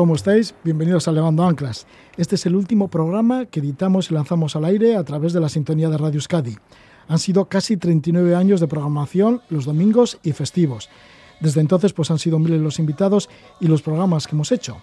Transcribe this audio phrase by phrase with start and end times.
[0.00, 0.54] ¿Cómo estáis?
[0.64, 1.86] Bienvenidos a Levando Anclas.
[2.16, 5.50] Este es el último programa que editamos y lanzamos al aire a través de la
[5.50, 6.56] sintonía de Radio Euskadi.
[7.06, 10.88] Han sido casi 39 años de programación los domingos y festivos.
[11.40, 13.28] Desde entonces pues han sido miles los invitados
[13.60, 14.78] y los programas que hemos hecho.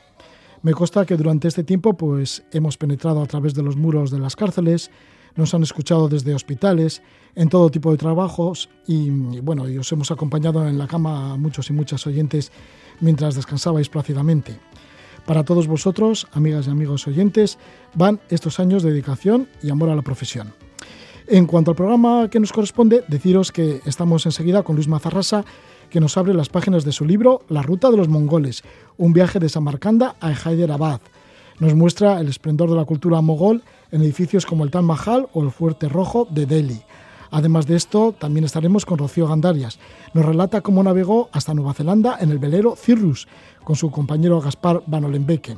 [0.61, 4.19] Me consta que durante este tiempo pues hemos penetrado a través de los muros de
[4.19, 4.91] las cárceles,
[5.35, 7.01] nos han escuchado desde hospitales,
[7.33, 11.37] en todo tipo de trabajos y, bueno, y os hemos acompañado en la cama a
[11.37, 12.51] muchos y muchas oyentes
[13.01, 14.59] mientras descansabais plácidamente.
[15.27, 17.57] Para todos vosotros, amigas y amigos oyentes,
[17.93, 20.53] van estos años de dedicación y amor a la profesión.
[21.27, 25.43] En cuanto al programa que nos corresponde, deciros que estamos enseguida con Luis Mazarrasa,
[25.89, 28.63] que nos abre las páginas de su libro La ruta de los mongoles,
[28.95, 31.01] un viaje de Samarcanda a Hyderabad.
[31.59, 35.43] Nos muestra el esplendor de la cultura mogol en edificios como el Taj Mahal o
[35.43, 36.81] el Fuerte Rojo de Delhi.
[37.31, 39.79] Además de esto, también estaremos con Rocío Gandarias.
[40.13, 43.27] Nos relata cómo navegó hasta Nueva Zelanda en el velero Cirrus
[43.63, 45.57] con su compañero Gaspar Van Olenbeke.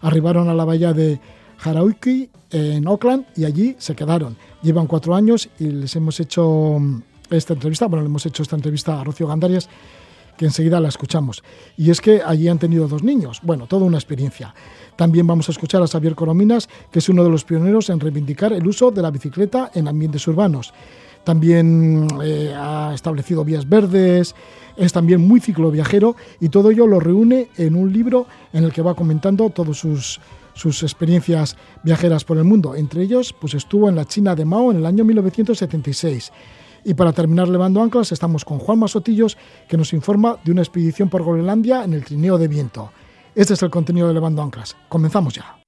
[0.00, 1.20] Arribaron a la bahía de
[1.62, 4.36] Harawiki en Auckland y allí se quedaron.
[4.62, 6.78] Llevan cuatro años y les hemos hecho
[7.30, 9.68] esta entrevista, bueno, le hemos hecho esta entrevista a Rocío Gandarias,
[10.38, 11.42] que enseguida la escuchamos.
[11.76, 14.54] Y es que allí han tenido dos niños, bueno, toda una experiencia.
[14.96, 18.54] También vamos a escuchar a Xavier Corominas, que es uno de los pioneros en reivindicar
[18.54, 20.72] el uso de la bicicleta en ambientes urbanos.
[21.24, 24.34] También eh, ha establecido vías verdes,
[24.78, 28.80] es también muy cicloviajero y todo ello lo reúne en un libro en el que
[28.80, 30.20] va comentando todas sus,
[30.54, 32.74] sus experiencias viajeras por el mundo.
[32.74, 36.32] Entre ellos, pues estuvo en la China de Mao en el año 1976
[36.84, 39.36] y para terminar levando anclas estamos con Juan Masotillos
[39.68, 42.90] que nos informa de una expedición por Groenlandia en el trineo de viento.
[43.34, 44.76] Este es el contenido de Levando Anclas.
[44.88, 45.58] Comenzamos ya.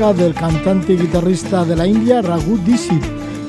[0.00, 3.04] Del cantante y guitarrista de la India, Raghu Dixit.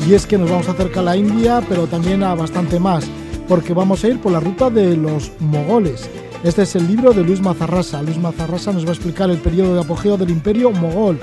[0.06, 3.06] Y es que nos vamos a acercar a la India, pero también a bastante más,
[3.48, 6.10] porque vamos a ir por la ruta de los mogoles.
[6.44, 8.02] Este es el libro de Luis Mazarrasa.
[8.02, 11.18] Luis Mazarrasa nos va a explicar el periodo de apogeo del imperio mogol.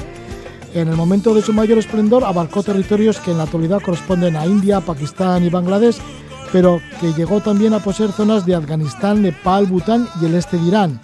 [0.73, 4.47] En el momento de su mayor esplendor abarcó territorios que en la actualidad corresponden a
[4.47, 5.99] India, Pakistán y Bangladesh,
[6.53, 10.69] pero que llegó también a poseer zonas de Afganistán, Nepal, Bután y el este de
[10.69, 11.01] Irán.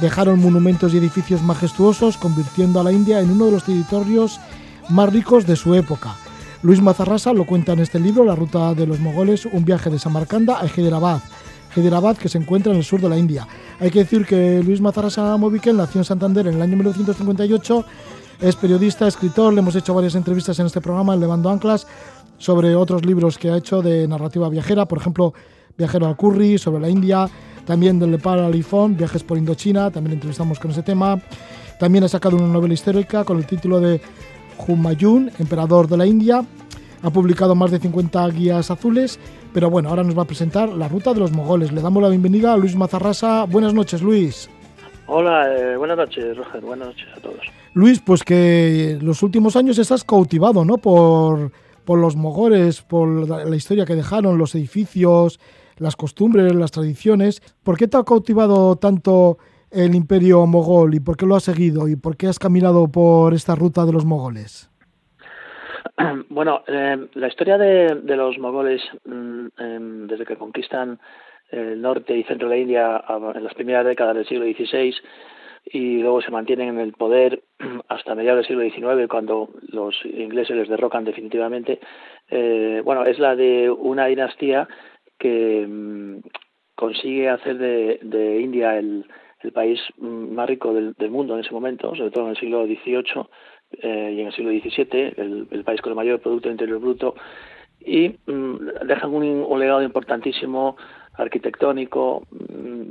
[0.00, 4.40] Dejaron monumentos y edificios majestuosos, convirtiendo a la India en uno de los territorios
[4.88, 6.16] más ricos de su época.
[6.62, 9.98] Luis Mazarrasa lo cuenta en este libro, La ruta de los mogoles, un viaje de
[9.98, 11.20] Samarcanda a Hyderabad.
[11.76, 13.46] Hyderabad, que se encuentra en el sur de la India.
[13.78, 17.84] Hay que decir que Luis Mazarrasa Movikel nació en Santander en el año 1958.
[18.40, 21.86] Es periodista, escritor, le hemos hecho varias entrevistas en este programa, Levando Anclas,
[22.38, 25.34] sobre otros libros que ha hecho de narrativa viajera, por ejemplo,
[25.80, 27.26] Viajero al Curry, sobre la India,
[27.64, 31.18] también del Nepal al iPhone, Viajes por Indochina, también entrevistamos con ese tema.
[31.78, 33.98] También ha sacado una novela histórica con el título de
[34.68, 36.44] Humayun, Emperador de la India.
[37.02, 39.18] Ha publicado más de 50 guías azules,
[39.54, 41.72] Pero bueno, ahora nos va a presentar la ruta de los mogoles.
[41.72, 43.46] Le damos la bienvenida a Luis Mazarrasa.
[43.46, 44.50] Buenas noches, Luis.
[45.06, 46.60] Hola, eh, buenas noches, Roger.
[46.60, 47.40] Buenas noches a todos.
[47.72, 50.76] Luis, pues que los últimos años estás cautivado, ¿no?
[50.76, 51.50] Por,
[51.86, 55.40] por los mogoles, por la historia que dejaron, los edificios,
[55.80, 57.40] las costumbres, las tradiciones.
[57.64, 59.38] ¿Por qué te ha cautivado tanto
[59.70, 63.34] el imperio mogol y por qué lo has seguido y por qué has caminado por
[63.34, 64.70] esta ruta de los mogoles?
[66.28, 70.98] Bueno, eh, la historia de, los mogoles mm, em, desde que conquistan
[71.50, 73.04] el norte y centro de la India
[73.34, 74.94] en las primeras décadas del siglo XVI
[75.64, 77.42] y luego se mantienen en el poder
[77.88, 81.80] hasta mediados del siglo XIX cuando los ingleses les derrocan definitivamente.
[82.30, 84.68] Eh, bueno, es la de una dinastía
[85.20, 86.20] que mm,
[86.74, 89.04] consigue hacer de India el,
[89.54, 93.26] país mm, más rico del, mundo en ese momento, sobre todo en el siglo XVIII
[93.82, 97.14] eh, y en el siglo XVII, el, país con el mayor Producto Interior Bruto,
[97.78, 100.76] y mm, dejan un, legado importantísimo
[101.14, 102.26] arquitectónico,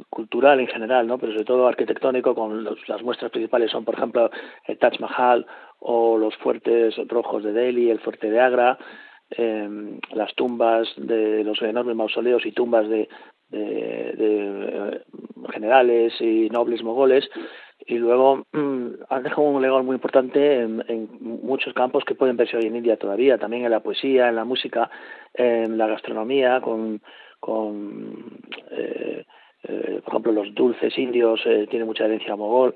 [0.09, 1.17] cultural en general, ¿no?
[1.17, 4.29] pero sobre todo arquitectónico, con las muestras principales son, por ejemplo,
[4.65, 5.47] el Taj Mahal
[5.79, 8.77] o los fuertes rojos de Delhi, el fuerte de Agra,
[9.31, 13.07] em, las tumbas de los enormes mausoleos y tumbas de,
[13.49, 15.01] de, eh,
[15.51, 17.29] generales y nobles mogoles
[17.85, 22.57] y luego mm, han dejado un legado muy importante en, muchos campos que pueden verse
[22.57, 24.89] hoy en India todavía, también en la poesía, en la música,
[25.33, 27.01] en la gastronomía, con,
[27.39, 28.39] con
[28.71, 29.25] eh,
[29.63, 32.75] eh, por ejemplo los dulces indios tienen mucha herencia mogol,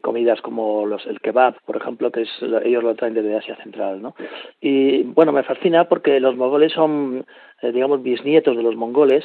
[0.00, 2.30] comidas como los el kebab, por ejemplo, que es
[2.64, 4.14] ellos lo traen desde Asia Central, ¿no?
[4.60, 7.24] Y bueno, me fascina porque los mogoles son,
[7.62, 9.24] eh, digamos, bisnietos de los mongoles,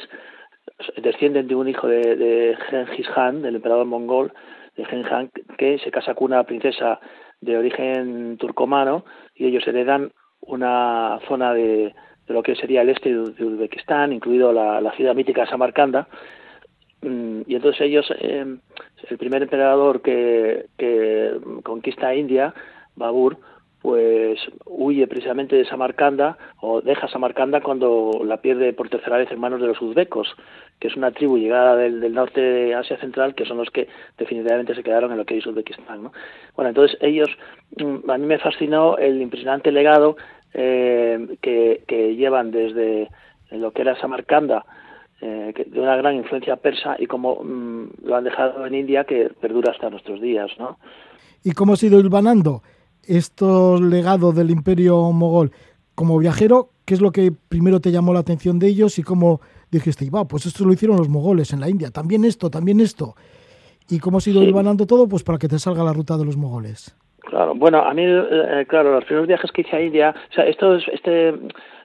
[0.96, 4.32] descienden de un hijo de, de Genghis Khan, del emperador mongol,
[4.76, 7.00] de Genghis que se casa con una princesa
[7.40, 9.04] de origen turcomano
[9.34, 11.94] y ellos heredan una zona de,
[12.26, 16.08] de lo que sería el este de Uzbekistán, incluido la, la ciudad mítica Samarcanda,
[17.46, 18.56] y entonces ellos eh,
[19.08, 22.54] el primer emperador que, que conquista India,
[22.96, 23.38] Babur,
[23.80, 29.38] pues huye precisamente de Samarcanda o deja Samarcanda cuando la pierde por tercera vez en
[29.38, 30.34] manos de los uzbecos,
[30.80, 33.86] que es una tribu llegada del, norte de Asia Central, que son los que
[34.18, 36.02] definitivamente se quedaron en lo que es Uzbekistán.
[36.02, 36.12] ¿no?
[36.56, 37.28] Bueno, entonces ellos,
[37.76, 40.16] mm, a mí me fascinó el impresionante legado
[40.52, 43.08] eh, que, que llevan desde
[43.52, 44.64] lo que era Samarcanda
[45.20, 49.30] eh, de una gran influencia persa y como mm, lo han dejado en India que
[49.40, 50.78] perdura hasta nuestros días, ¿no?
[51.42, 52.62] ¿Y cómo ha sido hilvanando
[53.02, 55.52] estos legados del imperio mogol?
[55.94, 59.40] Como viajero, ¿qué es lo que primero te llamó la atención de ellos y cómo
[59.70, 63.14] dijiste, va, pues esto lo hicieron los mogoles en la India, también esto, también esto?
[63.88, 65.08] ¿Y cómo ha sido hilvanando todo?
[65.08, 66.94] Pues para que te salga la ruta de los mogoles.
[67.20, 70.44] Claro, bueno, a mí, eh, claro, los primeros viajes que hice a India, o sea,
[70.44, 71.32] esto es, este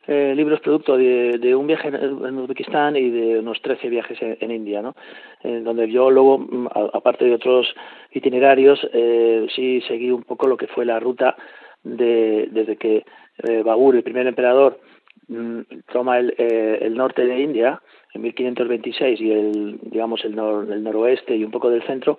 [0.08, 4.52] eh, libro es producto de, un viaje en, Uzbekistán y de unos 13 viajes en,
[4.52, 4.96] India, ¿no?
[5.44, 7.68] En donde yo luego, mm, aparte de otros
[8.12, 11.36] itinerarios, eh, sí seguí un poco lo que fue la ruta
[11.84, 13.06] de, desde que
[13.44, 14.80] eh, Babur, el primer emperador,
[15.28, 17.82] mm, toma el, eh, el norte de India
[18.14, 22.18] en 1526 y el, digamos, el, el noroeste y un poco del centro,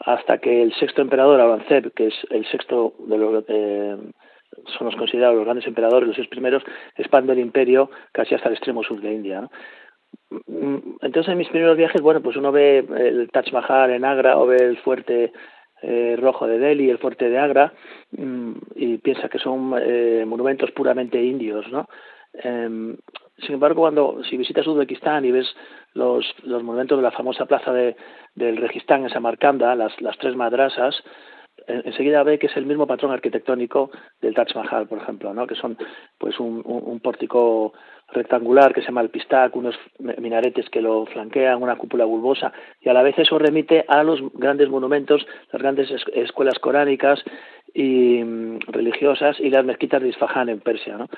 [0.00, 3.96] hasta que el sexto emperador, Aurangzeb, que es el sexto de los eh,
[4.66, 6.62] son los considerados los grandes emperadores, los seis primeros,
[6.96, 9.48] expande el imperio casi hasta el extremo sur de India.
[10.30, 14.38] Mm, entonces en mis primeros viajes, bueno, pues uno ve el Taj Mahal en Agra
[14.38, 15.32] o ve el fuerte
[15.82, 17.72] eh, rojo de Delhi, el fuerte de Agra,
[18.12, 21.88] mm, y piensa que son eh, monumentos puramente indios, ¿no?
[22.32, 22.96] Em,
[23.38, 25.54] sin embargo, cuando si visitas Uzbekistán y ves
[25.94, 27.96] los, los monumentos de la famosa plaza de,
[28.34, 31.02] del Registán en Samarcanda, las, las tres madrasas,
[31.66, 35.46] enseguida ve que es el mismo patrón arquitectónico del Taj Mahal, por ejemplo, ¿no?
[35.46, 35.76] que son
[36.18, 37.72] pues un, un, pórtico
[38.12, 42.88] rectangular que se llama el Pistac, unos minaretes que lo flanquean, una cúpula bulbosa, y
[42.88, 47.22] a la vez eso remite a los grandes monumentos, las grandes escuelas coránicas
[47.74, 50.96] y mm, religiosas y las mezquitas de Isfahan en Persia.
[50.96, 51.08] ¿no?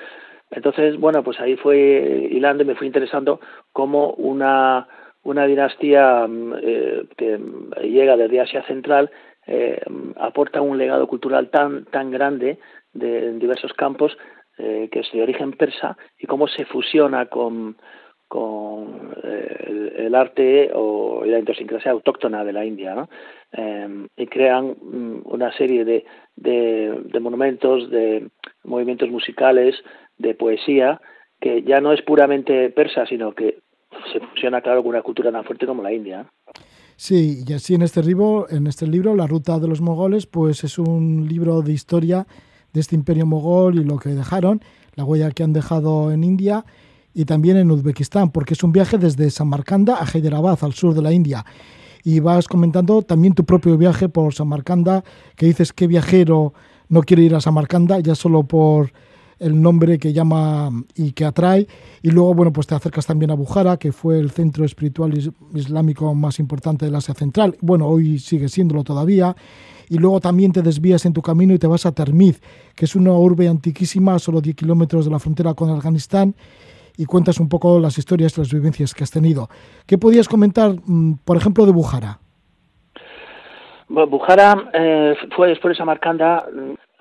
[0.49, 3.39] Entonces, bueno, pues ahí fue hilando y me fue interesando
[3.71, 4.87] cómo una,
[5.23, 7.39] una dinastía mm, eh, que
[7.83, 9.09] llega desde Asia Central
[9.47, 9.81] eh,
[10.17, 12.59] aporta un legado cultural tan, tan grande
[12.93, 14.17] de, en diversos campos
[14.57, 17.77] eh, que es de origen persa y cómo se fusiona con,
[18.27, 23.09] con eh, el, arte o la idiosincrasia autóctona de la India, ¿no?
[23.51, 26.05] Eh, y crean mm, una serie de,
[26.35, 28.29] de, de, monumentos, de
[28.63, 29.75] movimientos musicales,
[30.17, 31.01] de poesía,
[31.39, 33.59] que ya no es puramente persa, sino que
[34.13, 36.25] se fusiona, claro, con una cultura tan fuerte como la India.
[37.03, 40.63] Sí, y así en este libro, en este libro, La ruta de los mogoles, pues
[40.63, 42.27] es un libro de historia
[42.73, 44.61] de este imperio mogol y lo que dejaron,
[44.93, 46.63] la huella que han dejado en India
[47.15, 51.01] y también en Uzbekistán, porque es un viaje desde Samarcanda a Hyderabad, al sur de
[51.01, 51.43] la India.
[52.03, 55.03] Y vas comentando también tu propio viaje por Samarcanda,
[55.35, 56.53] que dices que viajero
[56.87, 58.93] no quiere ir a Samarcanda ya solo por
[59.41, 61.67] el nombre que llama y que atrae.
[62.01, 65.11] Y luego, bueno, pues te acercas también a Bujara, que fue el centro espiritual
[65.53, 67.57] islámico más importante del Asia Central.
[67.59, 69.35] Bueno, hoy sigue siéndolo todavía.
[69.89, 72.39] Y luego también te desvías en tu camino y te vas a Termiz,
[72.75, 76.35] que es una urbe antiquísima, solo 10 kilómetros de la frontera con Afganistán.
[76.95, 79.49] Y cuentas un poco las historias y las vivencias que has tenido.
[79.87, 82.19] ¿Qué podías comentar, mm, por ejemplo, de Bujara?
[83.89, 86.45] Bujara eh, fue después de Samarcanda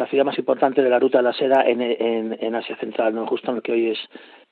[0.00, 3.26] la ciudad más importante de la ruta de la seda en, Asia Central, ¿no?
[3.26, 3.99] justo en lo que hoy es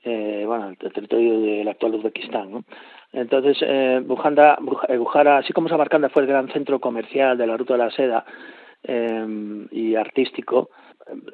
[0.05, 2.53] eh, bueno, el territorio del actual Uzbekistán.
[2.53, 2.65] ¿no?
[3.13, 7.57] Entonces, eh, Bujanda, eh, Bujara, así como Samarcanda fue el gran centro comercial de la
[7.57, 8.27] ruta de la seda
[8.83, 10.69] eh, y artístico,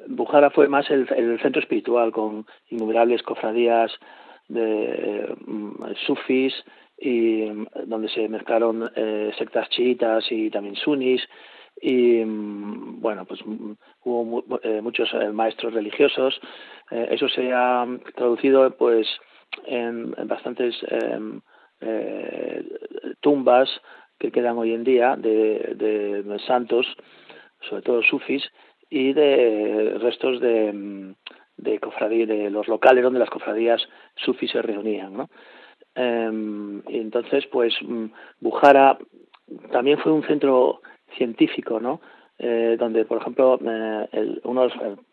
[0.07, 1.07] Bujara fue más el,
[1.41, 3.91] centro espiritual con innumerables cofradías
[4.47, 5.35] de
[6.05, 6.53] sufis
[6.97, 7.49] y
[7.85, 8.89] donde se mezclaron
[9.37, 11.21] sectas chiitas y también sunis
[11.81, 16.39] y mm, bueno pues mm, hubo eh, muchos eh, maestros religiosos
[16.91, 19.07] eh, eso se ha traducido pues
[19.65, 21.41] en, bastantes em,
[23.21, 23.69] tumbas
[24.17, 26.87] que quedan hoy en día de, de, santos
[27.69, 28.43] sobre todo sufis
[28.89, 31.15] y de restos de mm,
[31.57, 33.81] de cofradía de los locales donde las cofradías
[34.15, 35.29] sufis se reunían ¿no?
[35.95, 37.73] Em, y entonces pues
[38.39, 38.97] Bujara
[39.71, 40.81] también fue un centro
[41.17, 42.01] científico, ¿no?
[42.37, 44.67] Eh, donde, por ejemplo, eh, el, uno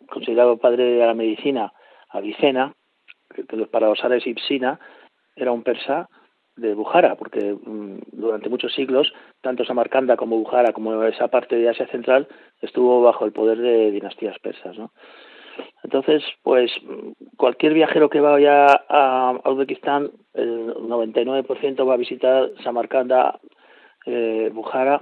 [0.09, 1.73] considerado padre de la medicina,
[2.09, 2.75] Avicena,
[3.33, 4.81] que, para los árabes Ipsina,
[5.37, 6.09] era un persa
[6.57, 11.69] de Bujara, porque mm, durante muchos siglos, tanto Samarcanda como Bujara, como esa parte de
[11.69, 12.27] Asia Central,
[12.61, 14.93] estuvo bajo el poder de dinastías persas, ¿no?
[15.85, 16.73] Entonces, pues
[17.37, 23.39] cualquier viajero que vaya a Uzbekistán, el 99% va a visitar Samarcanda,
[24.07, 25.01] eh, Bujara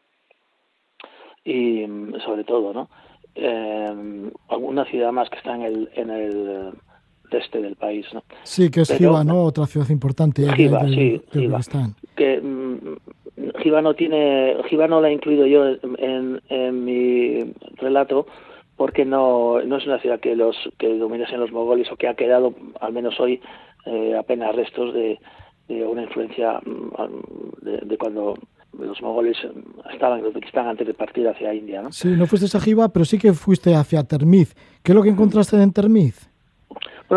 [1.44, 1.86] y
[2.24, 2.88] sobre todo, ¿no?
[3.34, 6.72] Eh, alguna ciudad más que está en el, en el
[7.30, 8.24] este del país, ¿no?
[8.42, 9.44] Sí, que es Jiva, ¿no?
[9.44, 10.42] Otra ciudad importante.
[10.52, 11.60] Jiva, sí, Jiva.
[12.16, 12.42] Que
[13.62, 15.66] Jiva no tiene, Jiva no la he incluido yo
[15.98, 18.26] en, en mi relato
[18.76, 22.14] porque no, no es una ciudad que los que dominasen los mogoles o que ha
[22.14, 23.40] quedado, al menos hoy,
[23.84, 25.20] eh, apenas restos de,
[25.68, 28.38] de una influencia mm, de, de cuando
[28.78, 29.36] los mogoles
[29.92, 31.82] estaban en Uzbekistán antes de partir hacia India.
[31.82, 31.92] ¿no?
[31.92, 34.54] Sí, no fuiste a Jiva, pero sí que fuiste hacia Termiz.
[34.82, 36.30] ¿Qué es lo que encontraste en Termiz?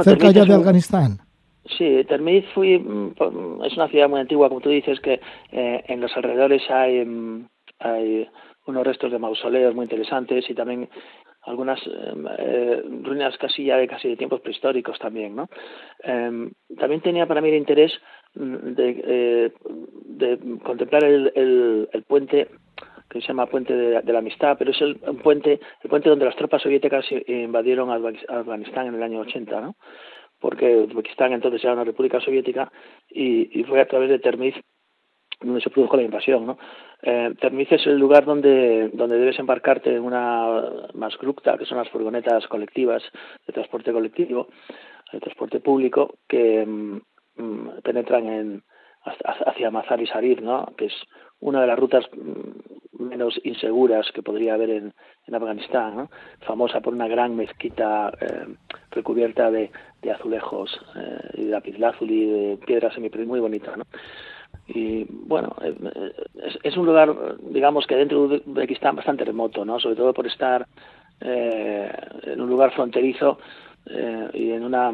[0.03, 1.19] Cerca ya de Afganistán.
[1.77, 6.01] Sí, Termiz fui, mm, es una ciudad muy antigua, como tú dices, que eh, en
[6.01, 7.47] los alrededores hay, mm,
[7.79, 8.27] hay
[8.65, 10.89] unos restos de mausoleos muy interesantes y también
[11.45, 15.49] algunas em, eh, ruinas casi ya de casi de tiempos prehistóricos también, ¿no?
[16.03, 19.51] Em, también tenía para mí el interés mm, de, eh,
[20.05, 21.31] de contemplar el,
[21.91, 22.47] el, puente
[23.09, 26.35] que se llama Puente de, la Amistad, pero es el puente, el puente donde las
[26.35, 29.75] tropas soviéticas invadieron Afganistán en el año 80, ¿no?
[30.39, 32.71] Porque Uzbekistán entonces era una república soviética
[33.09, 34.55] y, y fue a través de Termiz
[35.43, 36.57] donde se produjo la invasión, ¿no?
[37.01, 40.61] Eh, Termiz es el lugar donde, donde debes embarcarte en una
[40.93, 43.03] masgrukta, que son las furgonetas colectivas
[43.45, 44.47] de transporte colectivo,
[45.11, 47.01] de transporte público, que mm,
[47.83, 48.63] penetran en,
[49.45, 50.73] hacia Mazar y Sarir, ¿no?
[50.77, 50.93] que es
[51.39, 54.93] una de las rutas mm, menos inseguras que podría haber en,
[55.27, 56.09] en Afganistán, ¿no?
[56.41, 58.55] famosa por una gran mezquita eh,
[58.91, 59.71] recubierta de,
[60.01, 63.75] de azulejos eh, y de lapislázuli de piedras muy bonita.
[63.75, 63.83] ¿no?
[64.67, 65.75] y bueno eh,
[66.43, 70.27] es, es, un lugar digamos que dentro de Uzbekistán bastante remoto no sobre todo por
[70.27, 70.65] estar
[71.19, 71.91] eh,
[72.23, 73.39] en un lugar fronterizo
[73.85, 74.91] eh, y en una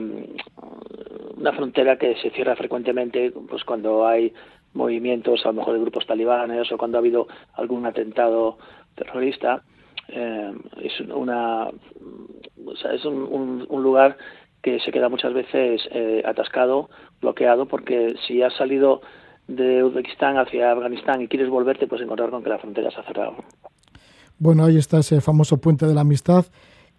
[1.38, 4.34] una frontera que se cierra frecuentemente pues cuando hay
[4.74, 8.58] movimientos a lo mejor de grupos talibanes o cuando ha habido algún atentado
[8.96, 9.64] terrorista
[10.10, 11.68] eh, es una
[12.66, 14.18] o sea, es un, un, lugar
[14.62, 16.90] que se queda muchas veces eh, atascado,
[17.22, 19.02] bloqueado, porque si has salido
[19.48, 23.04] de Uzbekistán hacia Afganistán y quieres volverte, pues encontrar con que la frontera se ha
[23.04, 23.36] cerrado.
[24.38, 26.46] Bueno, ahí está ese famoso puente de la amistad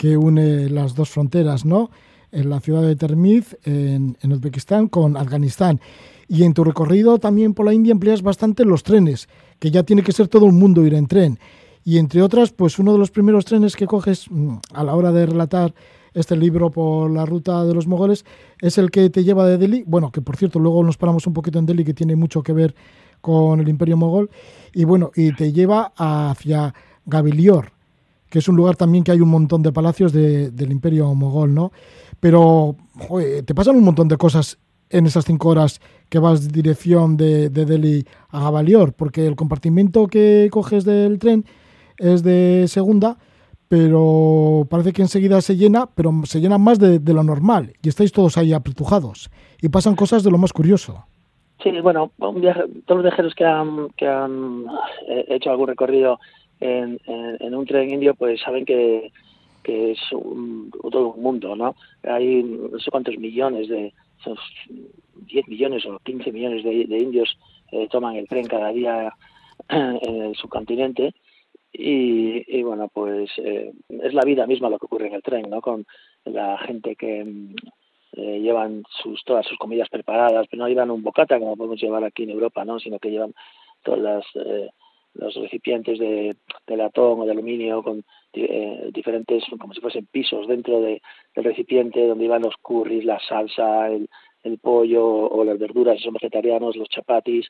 [0.01, 1.91] que une las dos fronteras, ¿no?
[2.33, 5.79] En la ciudad de Termiz, en, Uzbekistán, con Afganistán.
[6.27, 9.29] Y en tu recorrido también por la India empleas bastante los trenes,
[9.59, 11.39] que ya tiene que ser todo el mundo ir en tren.
[11.85, 15.13] Y entre otras, pues uno de los primeros trenes que coges mm, a la hora
[15.13, 15.75] de relatar
[16.15, 18.25] este libro por la ruta de los mogoles,
[18.63, 21.35] es el que te lleva de Delhi, bueno, que por cierto luego nos paramos un
[21.35, 22.75] poquito en Delhi, que tiene mucho que ver
[23.21, 24.31] con el imperio mogol,
[24.73, 26.73] y bueno, y te lleva hacia
[27.05, 27.73] Gavilior,
[28.31, 31.55] que es un lugar también que hay un montón de palacios de, del imperio mogol,
[31.55, 31.73] ¿no?
[32.21, 32.77] Pero
[33.45, 34.59] te pasan un montón de cosas
[34.89, 40.07] en esas cinco horas que vas dirección de, de Delhi a Gabalior, porque el compartimiento
[40.07, 41.45] que coges del tren
[41.99, 43.19] es de segunda,
[43.71, 48.11] pero parece que enseguida se llena, pero se llena más de, lo normal y estáis
[48.11, 49.31] todos ahí apretujados
[49.63, 51.05] y pasan cosas de lo más curioso.
[51.63, 52.35] Sí, bueno, todos
[52.89, 54.65] los viajeros que han, que han
[55.09, 56.19] eh, hecho algún recorrido
[56.61, 59.13] en, un tren indio, pues saben que,
[59.63, 61.75] que es un, todo un mundo, ¿no?
[62.03, 63.93] Hay no sé cuántos millones de,
[65.27, 67.39] 10 millones o 15 millones de, indios
[67.73, 69.13] eh, toman el tren cada día
[69.69, 71.15] en el subcontinente
[71.73, 75.61] y, bueno, pues eh, es la vida misma lo que ocurre en el tren, ¿no?
[75.61, 75.87] Con
[76.25, 77.21] la gente que
[78.13, 82.03] eh, llevan sus todas sus comidas preparadas, pero no llevan un bocata como podemos llevar
[82.05, 82.81] aquí en Europa, ¿no?
[82.81, 83.35] Sino que llevan
[83.85, 84.71] todas las eh,
[85.15, 86.37] los recipientes de,
[86.69, 88.05] latón o de aluminio con
[88.93, 91.03] diferentes, como si fuesen pisos dentro de,
[91.35, 94.09] del recipiente donde iban los curries, la salsa, el,
[94.63, 97.47] pollo o las verduras, si son vegetarianos, los chapatis,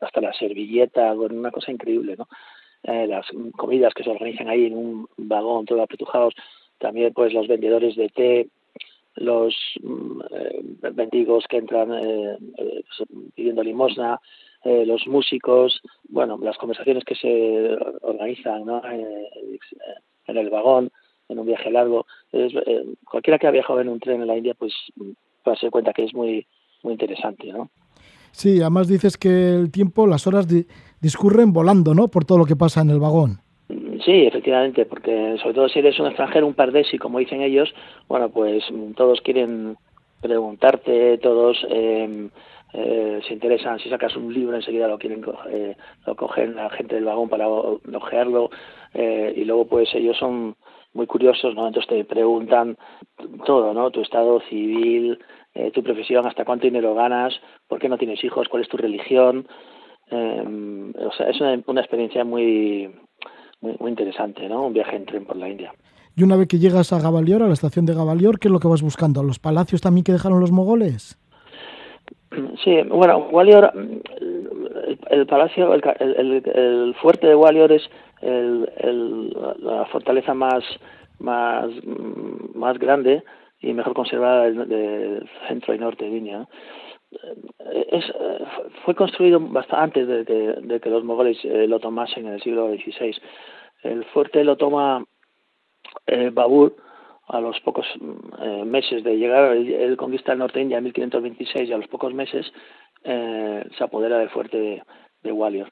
[0.00, 2.26] hasta la servilleta, bueno, una cosa increíble, ¿no?
[2.84, 3.26] Eh, las
[3.56, 6.34] comidas que se organizan ahí en un vagón todo apretujados,
[6.78, 8.48] también pues los vendedores de té,
[9.16, 12.38] los mm, eh, mendigos que entran eh,
[13.34, 14.20] pidiendo limosna,
[14.64, 18.82] los músicos, bueno, las conversaciones que se organizan ¿no?
[18.84, 20.90] en, el vagón,
[21.28, 22.06] en un viaje largo.
[23.04, 24.72] cualquiera que ha viajado en un tren en la India, pues
[25.46, 26.46] va a ser cuenta que es muy,
[26.82, 27.70] muy interesante, ¿no?
[28.32, 30.46] Sí, además dices que el tiempo, las horas
[31.00, 32.08] discurren volando, ¿no?
[32.08, 33.40] Por todo lo que pasa en el vagón.
[34.04, 37.74] Sí, efectivamente, porque sobre todo si eres un extranjero, un pardesi, como dicen ellos,
[38.08, 38.64] bueno, pues
[38.96, 39.76] todos quieren
[40.20, 42.30] preguntarte, todos em,
[42.72, 45.76] eh, se interesan, si sacas un libro enseguida lo quieren eh,
[46.06, 48.50] lo cogen la gente del vagón para ojearlo
[48.94, 50.56] eh, y luego pues ellos son
[50.94, 51.66] muy curiosos, ¿no?
[51.66, 52.76] Entonces te preguntan
[53.46, 53.90] todo, ¿no?
[53.90, 55.18] Tu estado civil,
[55.54, 57.34] eh, tu profesión, hasta cuánto dinero ganas,
[57.66, 59.46] por qué no tienes hijos, cuál es tu religión.
[60.10, 62.90] Eh, o sea, es una, experiencia muy,
[63.60, 64.66] muy, interesante, ¿no?
[64.66, 65.72] Un viaje en tren por la India.
[66.16, 68.60] Y una vez que llegas a Gabalior, a la estación de Gabalior, ¿qué es lo
[68.60, 69.22] que vas buscando?
[69.22, 71.18] ¿Los palacios también que dejaron los mogoles?
[72.62, 73.72] Sí, bueno, Gwalior,
[75.10, 77.88] el, palacio, el, el, fuerte de Gwalior es
[78.20, 80.62] la fortaleza más,
[81.18, 81.70] más,
[82.54, 83.22] más grande
[83.60, 86.48] y mejor conservada del, centro y norte de India.
[87.90, 88.04] Es,
[88.84, 93.16] fue construido bastante antes de que, los mogoles eh, lo tomasen en el siglo XVI.
[93.82, 95.04] El fuerte lo toma
[96.06, 96.76] eh, Babur
[97.28, 97.86] a los pocos
[98.40, 101.88] eh, meses de llegar, él conquista el norte de India en 1526 y a los
[101.88, 102.50] pocos meses
[103.04, 104.82] eh, se apodera del fuerte de,
[105.22, 105.66] de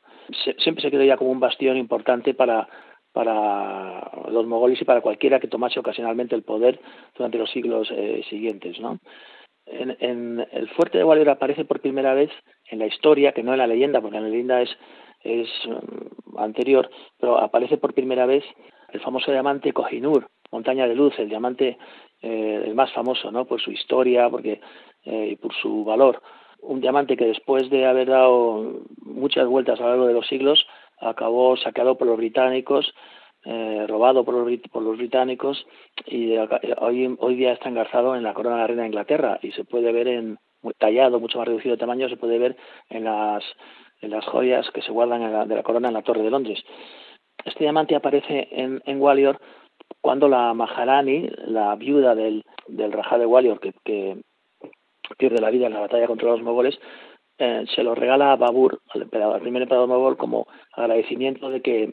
[0.58, 2.68] siempre se quedó ya como un bastión importante para,
[3.12, 6.78] para los mogoles y para cualquiera que tomase ocasionalmente el poder
[7.16, 8.78] durante los siglos eh, siguientes.
[8.78, 8.98] ¿no?
[9.66, 12.30] En, el fuerte de Gwalior aparece por primera vez
[12.70, 14.70] en la historia, que no en la leyenda, porque en la leyenda es,
[15.66, 16.88] um, anterior,
[17.18, 18.44] pero aparece por primera vez
[18.90, 21.76] el famoso diamante Kohinoor, montaña de luz, el diamante
[22.22, 23.44] eh, el más famoso, ¿no?
[23.44, 24.60] Por su historia, porque
[25.04, 26.22] eh, y por su valor.
[26.60, 30.66] Un diamante que después de haber dado muchas vueltas a lo largo de los siglos,
[30.98, 32.94] acabó saqueado por los británicos,
[33.44, 35.66] eh, robado por los, británicos
[36.06, 36.36] y
[36.78, 39.64] hoy, hoy día está engarzado en la corona de la reina de Inglaterra y se
[39.64, 40.38] puede ver en
[40.78, 42.56] tallado, mucho más reducido de tamaño, se puede ver
[42.88, 43.44] en las,
[44.00, 46.64] en las joyas que se guardan de la corona en la Torre de Londres.
[47.44, 48.98] Este diamante aparece en, en
[50.06, 54.16] cuando la Maharani, la viuda del, del Rajá de Walior, que, que,
[55.18, 56.78] pierde la vida en la batalla contra los mogoles,
[57.38, 61.60] eh, se lo regala a Babur, al, emperador, al primer emperador mogol, como agradecimiento de
[61.60, 61.90] que,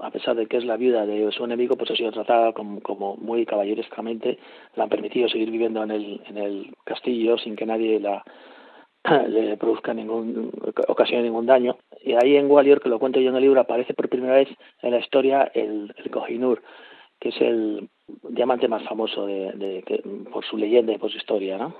[0.00, 2.82] a pesar de que es la viuda de su enemigo, pues ha sido tratada como,
[2.82, 4.38] como muy caballerescamente,
[4.76, 8.22] le han permitido seguir viviendo en el, en el castillo sin que nadie la,
[9.28, 10.52] le produzca ningún
[10.88, 11.78] ocasión ningún daño.
[12.02, 14.48] Y ahí en Gwalior que lo cuento yo en el libro aparece por primera vez
[14.82, 16.60] en la historia el, el Kohinoor
[17.24, 17.88] que es el
[18.28, 19.82] diamante más famoso de,
[20.30, 21.74] por su leyenda y por su historia, ¿no?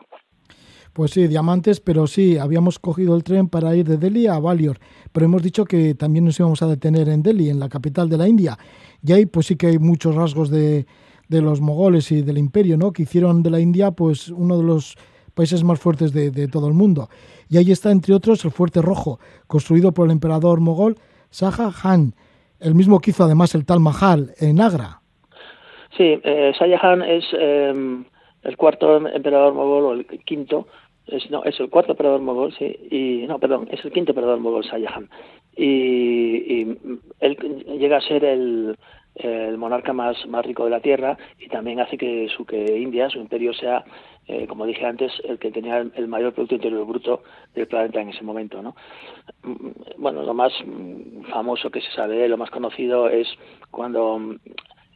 [0.95, 4.79] Pues sí, diamantes, pero sí, habíamos cogido el tren para ir de Delhi a Gwalior,
[5.13, 8.17] pero hemos dicho que también nos íbamos a detener en Delhi, en la capital de
[8.17, 8.57] la India,
[9.05, 10.87] y ahí pues sí que hay muchos rasgos de,
[11.29, 12.93] los mogoles y del imperio, ¿no?
[12.93, 14.97] Que hicieron de la India pues uno de los
[15.35, 17.11] países más fuertes de, de todo el mundo.
[17.51, 20.97] Y ahí está, entre otros, el Fuerte Rojo, construido por el emperador mogol
[21.31, 22.15] Shah Jahan,
[22.61, 25.03] el mismo que hizo además el Tal Mahal en Agra.
[25.97, 28.05] Sí, eh, Shah es em,
[28.43, 30.67] el cuarto emperador mogol, o el quinto,
[31.07, 34.41] es, no, es el cuarto emperador mogol, sí, y, no, perdón, es el quinto emperador
[34.41, 34.79] mogol, Shah
[35.57, 36.79] Y, y
[37.21, 37.37] él
[37.79, 38.77] llega a ser el,
[39.57, 43.55] monarca más, rico de la Tierra y también hace que su que India, su imperio,
[43.55, 43.85] sea,
[44.27, 47.23] eh, como dije antes, el que tenía el mayor Producto Interior Bruto
[47.55, 48.61] del planeta en ese momento.
[48.61, 48.75] ¿no?
[49.45, 50.53] Mm, bueno, lo más
[51.31, 53.29] famoso que se sabe, lo más conocido es
[53.71, 54.19] cuando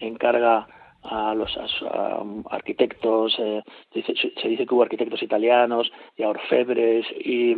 [0.00, 0.66] encarga
[1.10, 1.56] a los
[2.50, 7.56] arquitectos, eh, se dice que hubo arquitectos italianos y orfebres y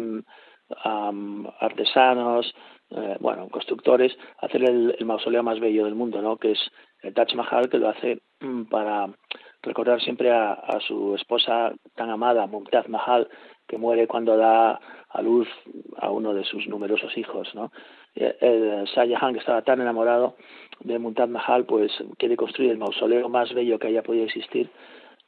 [1.60, 2.54] artesanos,
[2.90, 6.36] eh, bueno, constructores, hacer el, mausoleo más bello del mundo, ¿no?
[6.36, 6.70] Que es
[7.02, 9.08] el Taj Mahal, que lo hace mm, para
[9.62, 13.28] recordar siempre a, su esposa tan amada, Mumtaz Mahal,
[13.68, 15.48] que muere cuando da a luz
[15.98, 17.70] a uno de sus numerosos hijos, ¿no?
[18.14, 20.36] El Shah que estaba tan enamorado
[20.80, 24.70] de Mumtaz Mahal, pues quiere construir el mausoleo más bello que haya podido existir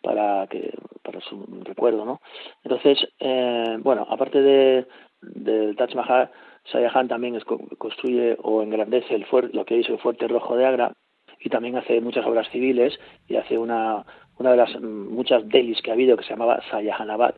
[0.03, 2.21] para que para su recuerdo, ¿no?
[2.65, 4.87] Entonces, eh, bueno, aparte de
[5.21, 6.31] del Taj Mahal,
[6.65, 7.39] Shah también
[7.79, 10.93] construye o engrandece el fuerte, lo que hizo el Fuerte Rojo de Agra
[11.41, 14.05] y también hace muchas obras civiles y hace una,
[14.39, 17.35] una de las muchas delis que ha habido que se llamaba Sayahanabad.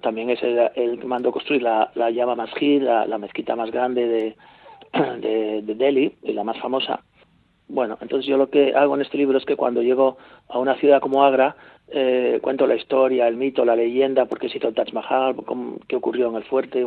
[0.00, 4.36] También es el, que mandó construir la, la Yama Masjid, la, mezquita más grande de,
[5.20, 7.00] de, de Delhi y la más famosa.
[7.68, 10.16] Bueno, entonces yo lo que hago en este libro es que cuando llego
[10.48, 11.54] a una ciudad como Agra,
[11.92, 15.36] eh, cuento la historia, el mito, la leyenda, por qué se hizo el Taj Mahal,
[15.88, 16.84] qué ocurrió en el fuerte,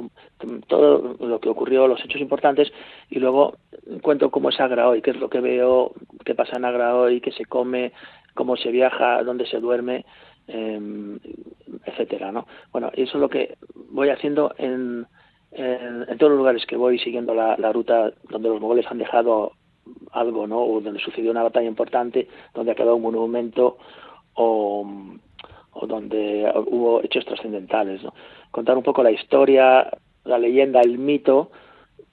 [0.68, 2.72] todo lo que ocurrió, los hechos importantes,
[3.10, 3.56] y luego
[4.02, 5.94] cuento cómo es Agra hoy, qué es lo que veo,
[6.26, 7.94] qué pasa en Agra hoy, qué se come,
[8.34, 10.06] cómo se viaja, dónde se duerme,
[10.48, 10.80] eh,
[11.86, 12.48] etcétera, ¿no?
[12.72, 13.58] Bueno, eso es lo que
[13.92, 15.06] voy haciendo en,
[15.52, 19.54] en, todos los lugares que voy siguiendo la, ruta donde los mogoles han dejado
[20.12, 20.62] algo, ¿no?
[20.64, 23.78] O donde sucedió una batalla importante, donde ha quedado un monumento
[24.36, 24.88] o,
[25.88, 28.02] donde hubo hechos trascendentales.
[28.52, 29.90] Contar un poco la historia,
[30.24, 31.52] la leyenda, el mito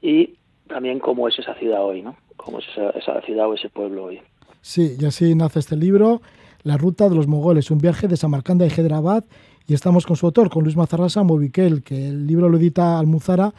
[0.01, 2.17] y también cómo es esa ciudad hoy, ¿no?
[2.41, 2.65] cómo es
[2.95, 4.21] esa, ciudad o ese pueblo hoy.
[4.63, 6.21] Sí, y así nace este libro,
[6.63, 9.25] La ruta de los mogoles, un viaje de Samarcanda y Hyderabad,
[9.67, 13.53] y estamos con su autor, con Luis Mazarrasa Moviquel, que el libro lo edita Almuzara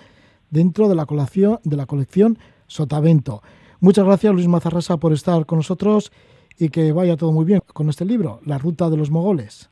[0.50, 2.38] dentro de la colección, de la colección
[2.68, 3.42] Sotavento.
[3.80, 6.12] Muchas gracias Luis Mazarrasa por estar con nosotros
[6.60, 9.70] y que vaya todo muy bien con este libro, La Ruta de los Mogoles.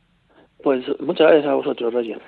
[0.62, 2.20] Pues muchas gracias a vosotros, Roger.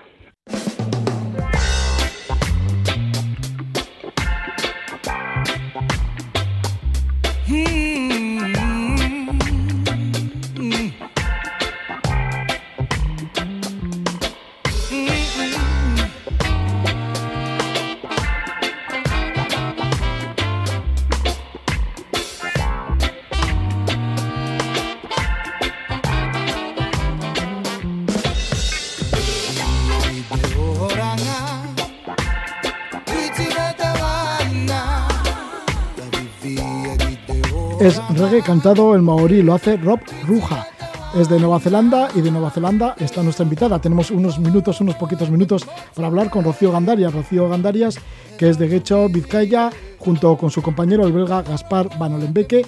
[38.32, 40.66] Reggae cantado en maorí, lo hace Rob Ruja.
[41.14, 43.78] Es de Nueva Zelanda y de Nueva Zelanda está nuestra invitada.
[43.78, 47.12] Tenemos unos minutos, unos poquitos minutos para hablar con Rocío Gandarias.
[47.12, 47.98] Rocío Gandarias,
[48.38, 52.64] que es de Guecho, Vizcaya, junto con su compañero el belga Gaspar Van Olenbeke,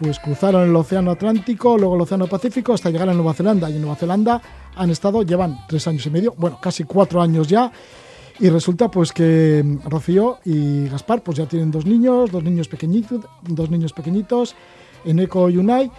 [0.00, 3.70] pues cruzaron el Océano Atlántico, luego el Océano Pacífico hasta llegar a Nueva Zelanda.
[3.70, 4.42] Y en Nueva Zelanda
[4.74, 7.70] han estado, llevan tres años y medio, bueno, casi cuatro años ya.
[8.40, 12.66] Y resulta pues que mm, Rocío y Gaspar pues ya tienen dos niños, dos niños
[12.66, 14.56] pequeñitos, dos niños pequeñitos,
[15.04, 15.90] Eneco y Unai.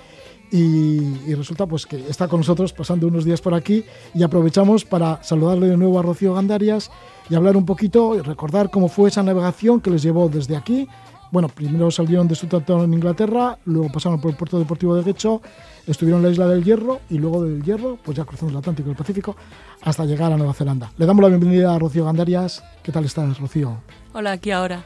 [0.51, 5.21] Y, resulta pues que está con nosotros pasando unos días por aquí y aprovechamos para
[5.21, 6.91] saludarle de nuevo a Rocío Gandarias
[7.29, 10.87] y hablar un poquito y recordar cómo fue esa navegación que les llevó desde aquí.
[11.31, 15.41] Bueno, primero salieron de Southampton en Inglaterra, luego pasaron por el puerto deportivo de Guecho
[15.87, 18.89] estuvieron en la isla del Hierro y luego del Hierro, pues ya cruzamos el Atlántico
[18.89, 19.35] y el Pacífico
[19.81, 20.91] hasta llegar a Nueva Zelanda.
[20.97, 22.63] Le damos la bienvenida a Rocío Gandarias.
[22.81, 23.77] ¿Qué tal estás, Rocío?
[24.13, 24.83] Hola, aquí ahora.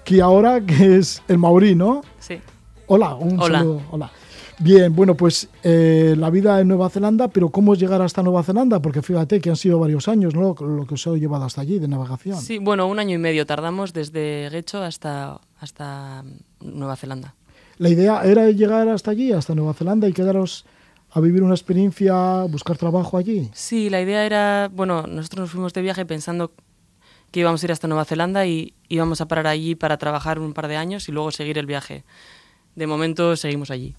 [0.00, 2.02] Aquí ahora, que es el Maurí, ¿no?
[2.18, 2.40] Sí.
[2.88, 3.82] Hola, un saludo.
[3.90, 4.10] Hola.
[4.60, 8.42] Bien, bueno, pues eh, la vida en Nueva Zelanda, pero ¿cómo es llegar hasta Nueva
[8.42, 8.80] Zelanda?
[8.80, 10.56] Porque fíjate que han sido varios años, ¿no?
[10.58, 12.40] Lo que os ha llevado hasta allí de navegación.
[12.40, 16.24] Sí, bueno, un año y medio tardamos desde Guecho hasta, hasta
[16.60, 17.34] Nueva Zelanda.
[17.76, 20.64] La idea era llegar hasta allí, hasta Nueva Zelanda y quedaros
[21.12, 23.50] a vivir una experiencia, buscar trabajo allí.
[23.52, 26.52] Sí, la idea era, bueno, nosotros nos fuimos de viaje pensando
[27.30, 30.54] que íbamos a ir hasta Nueva Zelanda y íbamos a parar allí para trabajar un
[30.54, 32.04] par de años y luego seguir el viaje.
[32.78, 33.96] De momento seguimos allí.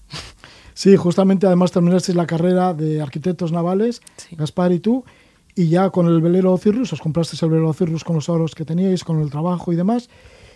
[0.72, 5.04] Sí, justamente además terminasteis la carrera de arquitectos navales, Gaspar y tú,
[5.54, 8.64] y ya con el velero Cirrus, os comprasteis el velero Cirrus con los ahorros que
[8.64, 10.08] teníais, con el trabajo y demás,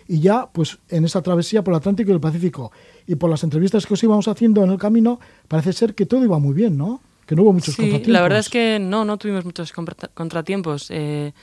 [0.07, 2.71] y ya pues en esa travesía por el Atlántico y el Pacífico
[3.05, 6.23] y por las entrevistas que os íbamos haciendo en el camino parece ser que todo
[6.23, 7.01] iba muy bien, ¿no?
[7.27, 10.87] Que no hubo muchos sí, La verdad es que no, no tuvimos muchos contratiempos.
[10.89, 11.33] Eh,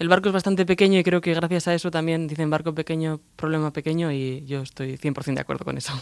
[0.00, 3.20] el barco es bastante pequeño y creo que gracias a eso también dicen barco pequeño,
[3.36, 5.92] problema pequeño y yo estoy 100% de acuerdo con eso.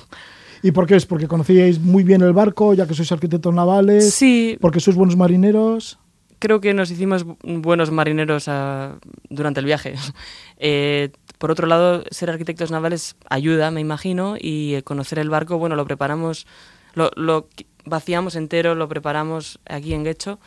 [0.63, 1.05] ¿Y por qué es?
[1.05, 4.15] ¿Porque conocíais muy bien el barco, ya que sois arquitectos navales?
[4.15, 4.57] Sí.
[4.61, 5.99] ¿Porque sois buenos marineros?
[6.39, 8.99] Creo que nos hicimos buenos marineros uh,
[9.31, 9.97] durante el viaje.
[10.59, 15.75] eh, por otro lado, ser arquitectos navales ayuda, me imagino, y conocer el barco, bueno,
[15.75, 16.47] lo preparamos,
[16.95, 17.49] lo, lo
[17.85, 20.39] vaciamos entero, lo preparamos aquí en Guecho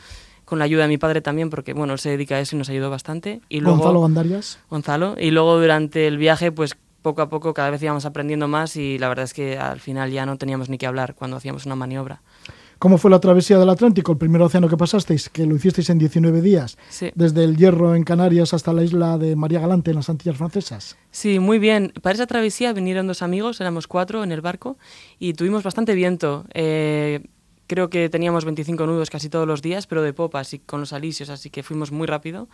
[0.52, 2.60] con la ayuda de mi padre también, porque bueno, él se dedica a eso y
[2.60, 3.40] nos ayudó bastante.
[3.48, 4.60] Y luego, Gonzalo Gandarias.
[4.70, 5.16] Gonzalo.
[5.18, 9.00] Y luego durante el viaje, pues poco a poco cada vez íbamos aprendiendo más y
[9.00, 11.78] la verdad es que al final ya no teníamos ni que hablar cuando hacíamos una
[11.78, 12.22] maniobra.
[12.80, 16.00] ¿Cómo fue la travesía del Atlántico, el primer océano que pasasteis, que lo hicisteis en
[16.00, 17.12] 19 días, sí.
[17.16, 20.98] desde el Hierro en Canarias hasta la isla de María Galante en las Antillas Francesas?
[21.12, 21.94] Sí, muy bien.
[22.02, 24.78] Para esa travesía vinieron dos amigos, éramos cuatro en el barco
[25.18, 26.44] y tuvimos bastante viento.
[26.54, 27.22] Eh,
[27.72, 30.92] creo que teníamos 25 nudos casi todos los días, pero de popas y con los
[30.92, 32.50] alisios, así que fuimos muy rápido.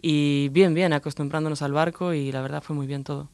[0.00, 3.28] Y bien, bien, acostumbrándonos al barco y la verdad fue muy bien todo.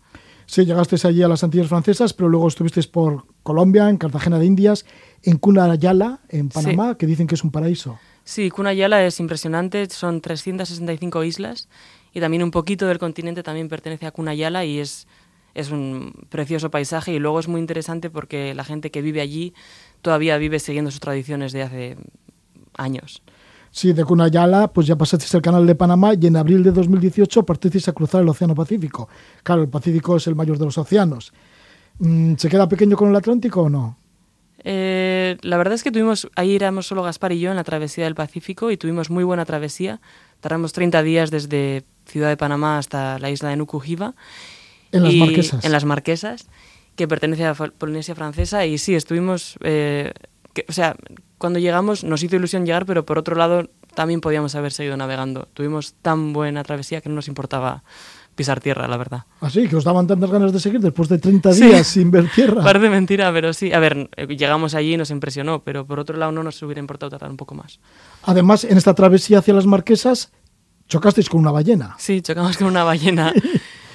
[0.47, 4.47] Sí, llegasteis allí a las Antillas Francesas, pero luego estuvisteis por Colombia, en Cartagena de
[4.47, 4.87] Indias,
[5.23, 6.97] en Cunayala, en Panamá, Sí.
[6.99, 7.99] que dicen que es un paraíso.
[8.25, 11.69] Sí, Cunayala es impresionante, son 365 islas
[12.15, 15.07] y también un poquito del continente también pertenece a Cunayala y es,
[15.53, 19.53] es un precioso paisaje y luego es muy interesante porque la gente que vive allí
[20.03, 21.97] todavía vive siguiendo sus tradiciones de hace
[22.77, 23.23] años.
[23.71, 27.45] Sí, de Cunayala, pues ya pasasteis el canal de Panamá y en abril de 2018
[27.45, 29.09] partisteis a cruzar el Océano Pacífico.
[29.43, 31.33] Claro, el Pacífico es el mayor de los océanos.
[31.99, 33.99] Mm, ¿Se queda pequeño con el Atlántico o no?
[34.65, 38.05] Eh, la verdad es que tuvimos, ahí éramos solo Gaspar y yo en la travesía
[38.05, 40.01] del Pacífico y tuvimos muy buena travesía.
[40.41, 44.15] Tardamos 30 días desde Ciudad de Panamá hasta la isla de Nukuhiva.
[44.91, 45.65] En las Marquesas.
[45.65, 46.49] En las Marquesas,
[46.99, 48.67] que pertenece a Polinesia Francesa.
[48.67, 49.57] Y sí, estuvimos.
[49.63, 50.13] eh,
[50.53, 50.97] que- o sea,
[51.39, 55.49] cuando llegamos nos hizo ilusión llegar, pero por otro lado también podíamos haber seguido navegando.
[55.55, 57.85] Tuvimos tan buena travesía que no nos importaba
[58.35, 59.25] pisar tierra, la verdad.
[59.41, 61.65] Así, que os daban tantas ganas de seguir después de 30 Sí.
[61.67, 62.63] días sin ver tierra.
[62.65, 63.73] Parece mentira, pero sí.
[63.73, 67.11] A ver, llegamos allí y nos impresionó, pero por otro lado no nos hubiera importado
[67.11, 67.81] tardar un poco más.
[68.25, 70.31] Además, en esta travesía hacia las Marquesas,
[70.89, 71.95] chocasteis con una ballena.
[71.99, 73.33] Sí, chocamos con una ballena.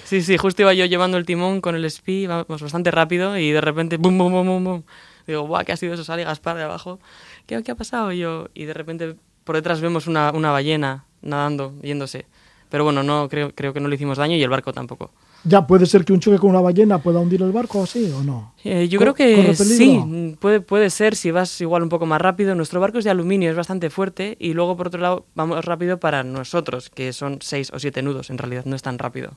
[0.06, 3.52] Sí, sí, justo iba yo llevando el timón con el espi, vamos bastante rápido y
[3.52, 4.84] de repente, bum, bum, bum, bum, bum.
[5.26, 6.04] Digo, guau, ¿qué ha sido eso?
[6.04, 7.00] Sale Gaspar de abajo.
[7.46, 8.12] ¿Qué, qué ha pasado?
[8.12, 12.26] Y yo, y de repente por detrás vemos una, una ballena nadando, yéndose.
[12.70, 15.12] Pero bueno, no creo, creo que no le hicimos daño y el barco tampoco.
[15.46, 18.24] Ya, ¿puede ser que un choque con una ballena pueda hundir el barco así o
[18.24, 18.54] no?
[18.64, 22.22] Eh, yo creo que ¿corre sí, puede, puede ser si vas igual un poco más
[22.22, 22.56] rápido.
[22.56, 26.00] Nuestro barco es de aluminio, es bastante fuerte y luego por otro lado vamos rápido
[26.00, 29.34] para nosotros, que son seis o siete nudos, en realidad no es tan rápido.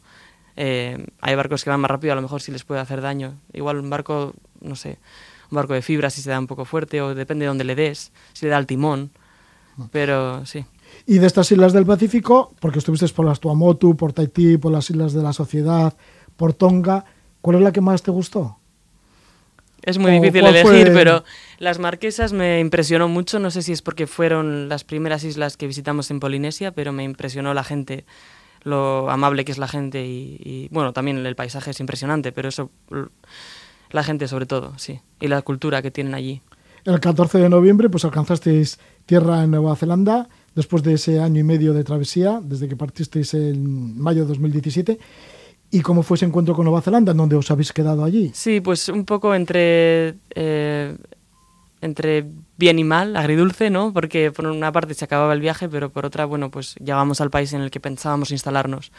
[0.56, 3.34] Eh, hay barcos que van más rápido, a lo mejor sí les puede hacer daño.
[3.52, 4.98] Igual un barco, no sé,
[5.50, 7.74] un barco de fibra si se da un poco fuerte o depende de dónde le
[7.74, 9.10] des, si le da el timón.
[9.92, 10.64] Pero sí.
[11.06, 14.88] Y de estas islas del Pacífico, porque estuvisteis por las Tuamotu, por Tahití, por las
[14.88, 15.94] Islas de la Sociedad,
[16.36, 17.04] por Tonga,
[17.42, 18.58] ¿cuál es la que más te gustó?
[19.82, 20.94] Es muy ¿O difícil elegir, fue?
[20.94, 21.22] pero
[21.58, 23.38] las Marquesas me impresionó mucho.
[23.38, 27.04] No sé si es porque fueron las primeras islas que visitamos en Polinesia, pero me
[27.04, 28.04] impresionó la gente,
[28.66, 32.48] lo amable que es la gente y, y, bueno, también el paisaje es impresionante, pero
[32.48, 32.70] eso,
[33.90, 36.42] la gente sobre todo, sí, y la cultura que tienen allí.
[36.84, 41.44] El 14 de noviembre pues alcanzasteis tierra en Nueva Zelanda después de ese año y
[41.44, 44.98] medio de travesía, desde que partisteis en mayo de 2017.
[45.70, 48.30] ¿Y cómo fue ese encuentro con Nueva Zelanda, en donde os habéis quedado allí?
[48.34, 50.96] Sí, pues un poco entre, eh,
[51.80, 53.92] entre bien y mal, agridulce, ¿no?
[53.92, 57.30] Porque por una parte se acababa el viaje, pero por otra, bueno, pues llegamos al
[57.30, 58.92] país en el que pensábamos instalarnos.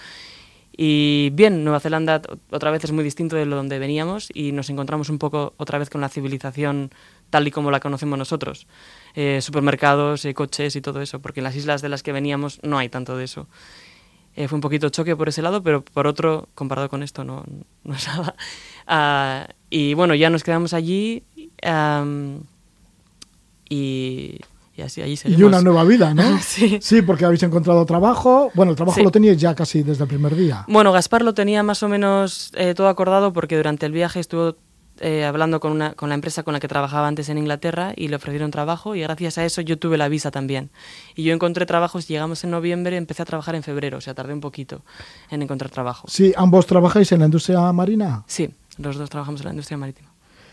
[0.80, 4.70] Y bien, Nueva Zelanda otra vez es muy distinto de lo donde veníamos y nos
[4.70, 6.92] encontramos un poco otra vez con la civilización
[7.32, 8.68] tal y como la conocemos nosotros.
[9.16, 12.60] Eh, supermercados, eh, coches y todo eso, porque en las islas de las que veníamos
[12.62, 13.48] no hay tanto de eso.
[14.36, 17.44] Eh, fue un poquito choque por ese lado, pero por otro, comparado con esto, no,
[17.84, 18.36] no es nada.
[18.90, 21.22] Ah, y bueno, ya nos quedamos allí
[23.70, 24.40] y,
[24.76, 25.44] y así, allí Y seguimos.
[25.48, 26.38] una nueva vida, ¿no?
[26.42, 26.80] Sí.
[26.82, 28.52] Sí, porque habéis encontrado trabajo.
[28.54, 29.04] Bueno, el trabajo Sí.
[29.04, 30.66] lo teníais ya casi desde el primer día.
[30.68, 34.56] Bueno, Gaspar lo tenía más o menos eh, todo acordado porque durante el viaje estuvo
[35.00, 38.08] eh, hablando con, una, con la empresa con la que trabajaba antes en Inglaterra y
[38.08, 40.72] le ofrecieron trabajo y gracias a eso yo tuve la visa también.
[41.16, 44.34] Y yo encontré trabajos, llegamos en noviembre, empecé a trabajar en febrero, o sea, tardé
[44.34, 44.82] un poquito
[45.30, 46.08] en encontrar trabajo.
[46.10, 48.24] Sí, ambos trabajáis en la industria marina.
[48.26, 48.50] Sí,
[48.80, 50.10] los dos trabajamos en la industria marítima.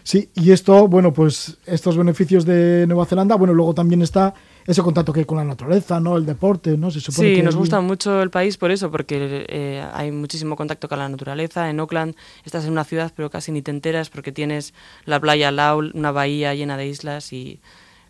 [0.07, 4.35] Sí, y esto, bueno, pues estos beneficios de Nueva Zelanda, bueno, luego también está
[4.67, 6.19] ese contacto que hay con la naturaleza, ¿no?
[6.19, 6.90] El deporte, ¿no?
[6.90, 10.57] Se supone Sí, que nos gusta mucho el país por eso, porque eh, hay muchísimo
[10.57, 11.71] contacto con la naturaleza.
[11.71, 12.14] En Auckland
[12.45, 14.75] estás en una ciudad, pero casi ni te enteras porque tienes
[15.07, 17.61] la playa lado, una bahía llena de islas y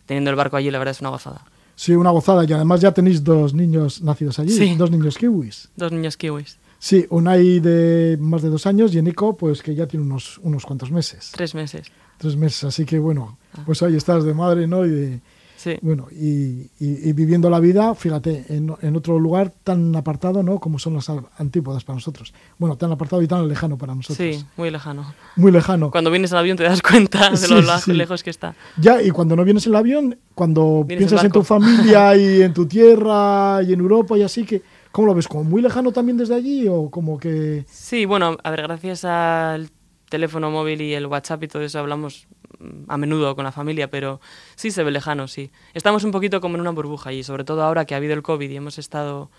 [0.05, 1.45] teniendo el barco allí, la verdad es una gozada.
[1.77, 2.43] Sí, una gozada.
[2.43, 4.75] Y además ya tenéis dos niños nacidos allí, Sí.
[4.75, 5.69] dos niños kiwis.
[5.77, 6.57] Dos niños kiwis.
[6.85, 10.63] Sí, Unai de más de dos años y Nico, pues que ya tiene unos, unos
[10.67, 11.31] cuantos meses.
[11.33, 11.87] Tres meses.
[12.19, 14.85] Tres meses, así que bueno, pues ahí estás de madre, ¿no?
[14.85, 15.19] Y de,
[15.57, 15.77] Sí.
[15.81, 20.59] bueno, y, y- y viviendo la vida, fíjate, en, en otro lugar tan apartado, ¿no?
[20.59, 22.35] Como son las antípodas para nosotros.
[22.59, 24.17] Bueno, tan apartado y tan lejano para nosotros.
[24.35, 25.15] Sí, muy lejano.
[25.37, 25.89] Muy lejano.
[25.89, 28.53] Cuando vienes al avión te das cuenta de Sí, lo sí, lejos que está.
[28.77, 32.15] Ya, y cuando no vienes en el avión, cuando Vienes en piensas en tu familia
[32.21, 34.61] y en tu tierra y en Europa y así, que
[34.95, 35.27] ¿cómo lo ves?
[35.27, 37.65] ¿Como muy lejano también desde allí o como que...?
[37.67, 39.69] Sí, bueno, a ver, gracias al
[40.07, 42.27] teléfono móvil y el WhatsApp y todo eso hablamos
[42.59, 44.21] mm, a menudo con la familia, pero
[44.55, 45.51] sí se ve lejano, sí.
[45.73, 48.23] Estamos un poquito como en una burbuja y sobre todo ahora que ha habido el
[48.23, 49.29] COVID y hemos estado,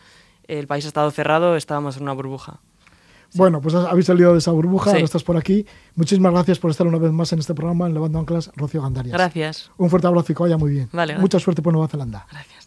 [0.46, 2.60] el país ha estado cerrado, estábamos en una burbuja.
[3.34, 4.96] Bueno, pues habéis salido de esa burbuja, Sí.
[4.96, 5.64] ahora estás por aquí.
[5.94, 9.14] Muchísimas gracias por estar una vez más en este programa en Levando Anclas, Rocío Gandarias.
[9.14, 9.70] Gracias.
[9.78, 10.90] Un fuerte abrazo y que vaya muy bien.
[10.92, 11.16] Vale.
[11.18, 12.26] Mucha suerte por Nueva Zelanda.
[12.30, 12.65] Gracias.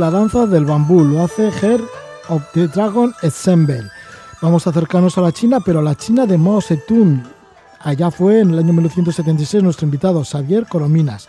[0.00, 1.78] La danza del bambú, lo hace Her
[2.30, 3.84] of the Dragon Ensemble.
[4.40, 7.22] Vamos a acercarnos a la China, pero a la China de Mao Zedong.
[7.80, 11.28] Allá fue en el año 1976 nuestro invitado, Xavier Corominas.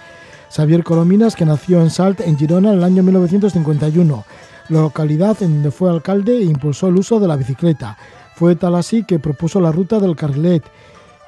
[0.55, 4.23] Xavier Corominas, que nació en Salt, en Girona, en el año 1951,
[4.69, 7.97] localidad en donde fue alcalde e impulsó el uso de la bicicleta.
[8.35, 10.63] Fue tal así que propuso la ruta del Carrilet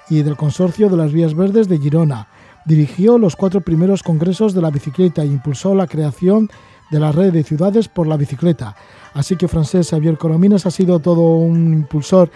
[0.10, 2.30] y del Consorcio de las Vías Verdes de Girona.
[2.64, 7.32] Dirigió los cuatro primeros congresos de la bicicleta e impulsó la creación de la red
[7.32, 8.76] de ciudades por la bicicleta.
[9.14, 12.30] Así que Francés Xavier Corominas ha sido todo un impulsor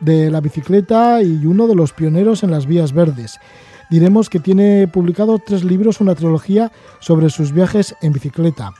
[0.00, 3.38] de la bicicleta y uno de los pioneros en las vías verdes.
[3.90, 8.72] Diremos que tiene publicado tres libros, una trilogía sobre sus viajes en bicicleta.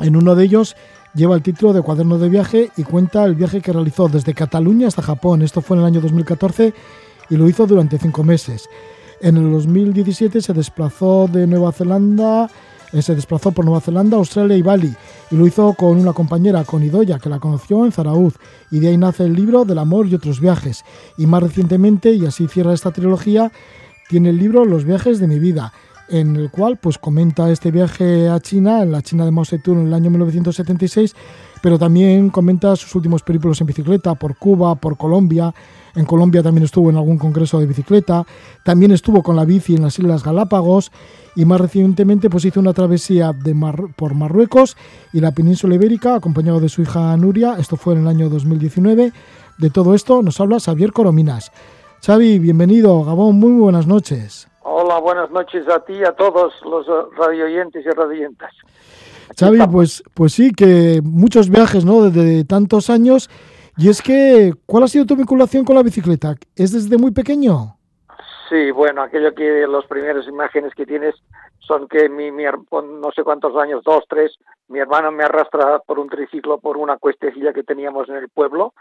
[0.00, 0.76] En uno de ellos
[1.14, 4.88] lleva el título de Cuaderno de viaje y cuenta el viaje que realizó desde Cataluña
[4.88, 5.42] hasta Japón.
[5.42, 6.74] Esto fue en el año 2014
[7.30, 8.68] y lo hizo durante cinco meses.
[9.20, 12.50] En el 2017 se desplazó de Nueva Zelanda,
[13.00, 14.94] se desplazó por Nueva Zelanda, Australia y Bali
[15.30, 18.34] y lo hizo con una compañera, con Idoya, que la conoció en Zarauz
[18.70, 20.84] y de ahí nace el libro del amor y otros viajes.
[21.16, 23.52] Y más recientemente, y así cierra esta trilogía,
[24.08, 25.72] tiene el libro Los viajes de mi vida,
[26.08, 29.80] en el cual pues comenta este viaje a China, en la China de Mao Zedong
[29.80, 31.14] en el año 1976,
[31.66, 35.52] pero también comenta sus últimos periplos en bicicleta por Cuba, por Colombia.
[35.96, 38.24] En Colombia también estuvo en algún congreso de bicicleta,
[38.64, 40.92] también estuvo con la bici en las Islas Galápagos
[41.34, 44.76] y más recientemente pues hizo una travesía de Mar- por Marruecos
[45.12, 49.12] y la península ibérica acompañado de su hija Nuria, esto fue en el año 2019.
[49.58, 51.50] De todo esto nos habla Xavier Corominas.
[52.00, 54.46] Xavi, bienvenido, Gabón, muy buenas noches.
[54.62, 58.52] Hola, buenas noches a ti y a todos los eh, radioyentes y radioyentas.
[59.38, 62.02] Xavi, pues, pues sí, que muchos viajes, ¿no?
[62.02, 63.28] Desde tantos años.
[63.76, 66.34] Y es que, ¿cuál ha sido tu vinculación con la bicicleta?
[66.54, 67.76] ¿Es desde muy pequeño?
[68.48, 71.14] Sí, bueno, aquello que las primeras imágenes que tienes
[71.58, 74.36] son que mi, no sé cuántos años, dos, tres,
[74.68, 78.72] mi hermano me arrastra por un triciclo por una cuestecilla que teníamos en el pueblo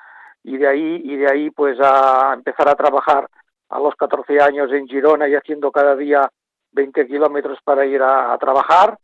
[0.44, 3.28] y de ahí y de ahí pues a empezar a trabajar
[3.70, 6.30] a los 14 años en Girona y haciendo cada día
[6.74, 9.00] 20 kilómetros para ir a, a trabajar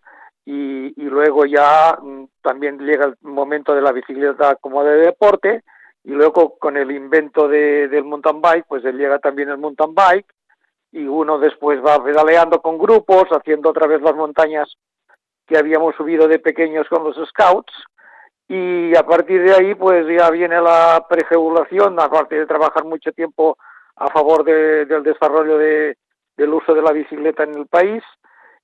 [0.46, 5.64] y, y luego ya mm, también llega el momento de la bicicleta como de deporte
[6.04, 10.34] y luego con el invento de, del mountain bike pues llega también el mountain bike
[10.92, 14.74] y uno después va pedaleando con grupos, haciendo otra vez las montañas
[15.46, 17.74] que habíamos subido de pequeños con los scouts
[18.48, 23.58] y a partir de ahí pues ya viene la preregulación, aparte de trabajar mucho tiempo
[23.96, 25.98] a favor de- del desarrollo de,
[26.36, 28.04] del uso de la bicicleta en el país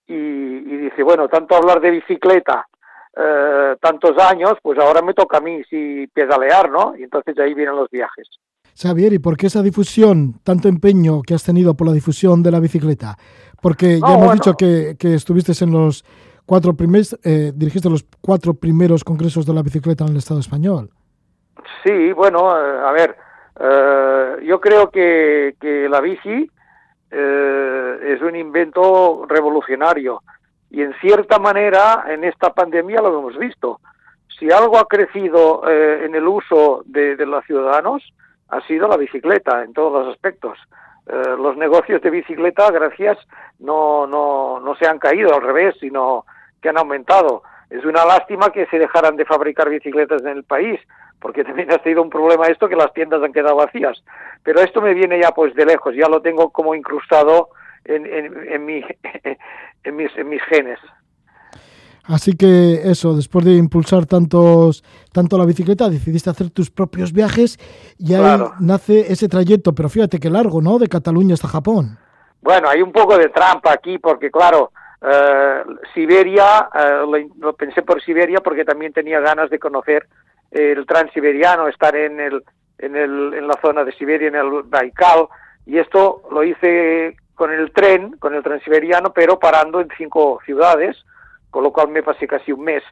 [0.08, 2.68] y, y dice, bueno, tanto hablar de bicicleta
[3.20, 6.96] eh, tantos años, pues ahora me toca a mí sí pedalear, ¿no?
[6.96, 8.28] Y entonces ahí vienen los viajes.
[8.80, 12.52] Xavier, ¿y por qué esa difusión, tanto empeño que has tenido por la difusión de
[12.52, 13.18] la bicicleta?
[13.60, 14.34] Porque No, ya hemos bueno.
[14.34, 16.06] dicho que, que estuviste en los
[16.46, 20.92] cuatro primeros, eh, dirigiste los cuatro primeros congresos de la bicicleta en el Estado español.
[21.84, 23.18] Sí, bueno, eh, a ver,
[23.60, 26.52] eh, yo creo que, que la bici
[27.10, 30.22] es un invento revolucionario
[30.70, 33.80] y en cierta manera en esta pandemia lo hemos visto.
[34.38, 38.04] Si algo ha crecido en el uso de, de los ciudadanos,
[38.50, 40.58] ha sido la bicicleta en todos los aspectos.
[41.08, 43.18] Eh, los negocios de bicicleta, gracias,
[43.60, 46.26] no, no, no se han caído, al revés, sino
[46.62, 47.44] que han aumentado.
[47.70, 50.80] Es una lástima que se dejaran de fabricar bicicletas en el país,
[51.20, 54.04] porque también ha sido un problema esto que las tiendas han quedado vacías.
[54.44, 57.50] Pero esto me viene ya pues de lejos, ya lo tengo como incrustado
[57.86, 58.84] en, en, en, mi,
[59.84, 60.80] en, mis, en mis genes.
[62.08, 67.58] Así que eso, después de impulsar tantos, tanto la bicicleta, decidiste hacer tus propios viajes
[68.00, 70.80] y ahí nace ese trayecto, pero fíjate qué largo, ¿no?
[70.80, 71.98] De Cataluña hasta Japón.
[72.42, 75.64] Bueno, hay un poco de trampa aquí porque, claro, eh,
[75.94, 80.08] Siberia, eh, lo, pensé por Siberia porque también tenía ganas de conocer
[80.52, 82.44] el transiberiano, estar en, el,
[82.78, 85.28] en, el, en la zona de Siberia, en el Baikal,
[85.66, 90.98] y esto lo hice con el tren, con el transiberiano, pero parando en cinco ciudades,
[91.52, 92.84] con lo cual me pasé casi un mes.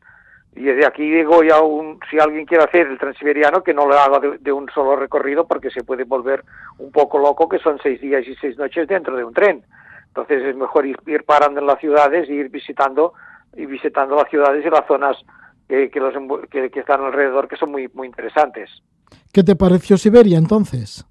[0.56, 3.98] Y desde aquí digo ya, un, si alguien quiere hacer el transiberiano, que no lo
[3.98, 6.44] haga de, un solo recorrido, porque se puede volver
[6.78, 9.64] un poco loco, que son seis días y seis noches dentro de un tren.
[10.08, 13.14] Entonces es mejor ir, parando en las ciudades y ir visitando
[13.54, 15.18] y visitando las ciudades y las zonas
[15.68, 16.14] que, que, los,
[16.50, 18.70] que, están alrededor, que son muy, muy interesantes.
[19.34, 21.06] ¿Qué te pareció Siberia entonces?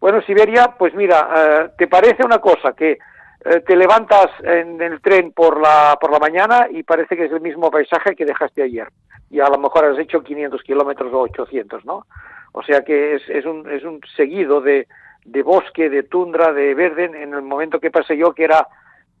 [0.00, 2.98] Bueno, Siberia, pues mira, eh, te parece una cosa que
[3.44, 7.32] eh, te levantas en el tren por la, por la mañana y parece que es
[7.32, 8.88] el mismo paisaje que dejaste ayer.
[9.30, 12.06] Y a lo mejor has hecho 500 kilómetros o 800, ¿no?
[12.52, 14.86] O sea que es, es, un, es un seguido de,
[15.24, 17.04] de bosque, de tundra, de verde.
[17.04, 18.66] En el momento que pasé yo, que era,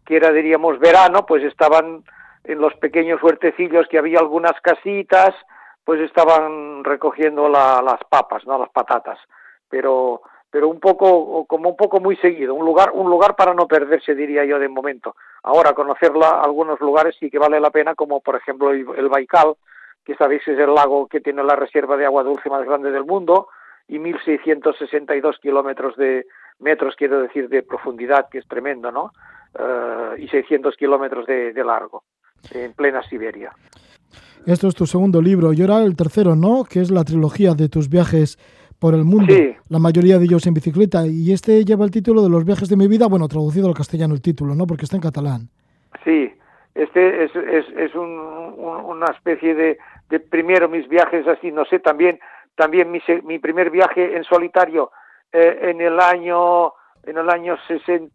[0.04, 2.04] que era diríamos, verano, pues estaban
[2.44, 5.34] en los pequeños huertecillos que había algunas casitas,
[5.84, 8.58] pues estaban recogiendo las papas, ¿no?
[8.58, 9.18] Las patatas.
[9.68, 13.66] Pero pero un poco como un poco muy seguido, un lugar un lugar para no
[13.66, 15.16] perderse diría yo de momento.
[15.42, 19.54] Ahora conocerla algunos lugares sí que vale la pena como por ejemplo el, Baikal,
[20.04, 23.04] que sabéis es el lago que tiene la reserva de agua dulce más grande del
[23.04, 23.48] mundo
[23.88, 26.24] y 1662 kilómetros de
[26.60, 29.10] metros quiero decir de profundidad que es tremendo, ¿no?
[29.58, 32.04] Uh, y 600 kilómetros de, de largo
[32.52, 33.52] en plena Siberia.
[34.46, 36.64] Esto es tu segundo libro y ahora el tercero, ¿no?
[36.64, 38.38] Que es la trilogía de tus viajes
[38.78, 39.32] por el mundo,
[39.70, 41.06] la mayoría de ellos en bicicleta.
[41.06, 44.12] Y este lleva el título de Los viajes de mi vida, bueno, traducido al castellano
[44.12, 44.66] el título, ¿no?
[44.66, 45.48] Porque está en catalán.
[46.04, 46.30] Sí,
[46.74, 49.78] este es, es, es un, una especie de,
[50.10, 52.18] de, primero mis viajes así, no sé, también
[52.56, 54.90] también mi, mi primer viaje en solitario
[55.32, 56.72] eh, en el año
[57.04, 58.12] en el año 60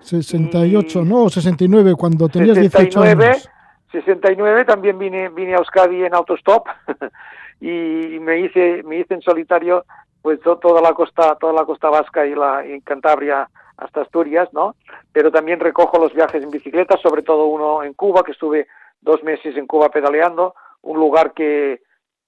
[0.00, 1.04] 68, y...
[1.04, 3.50] no, 69 cuando tenías 18 años.
[3.92, 6.68] 69 también vine vine a Euskadi en autostop
[7.60, 9.84] y me hice me hice en solitario
[10.22, 14.76] pues toda la costa toda la costa vasca y la en Cantabria hasta Asturias no
[15.12, 18.68] pero también recojo los viajes en bicicleta sobre todo uno en Cuba que estuve
[19.00, 21.80] dos meses en Cuba pedaleando un lugar que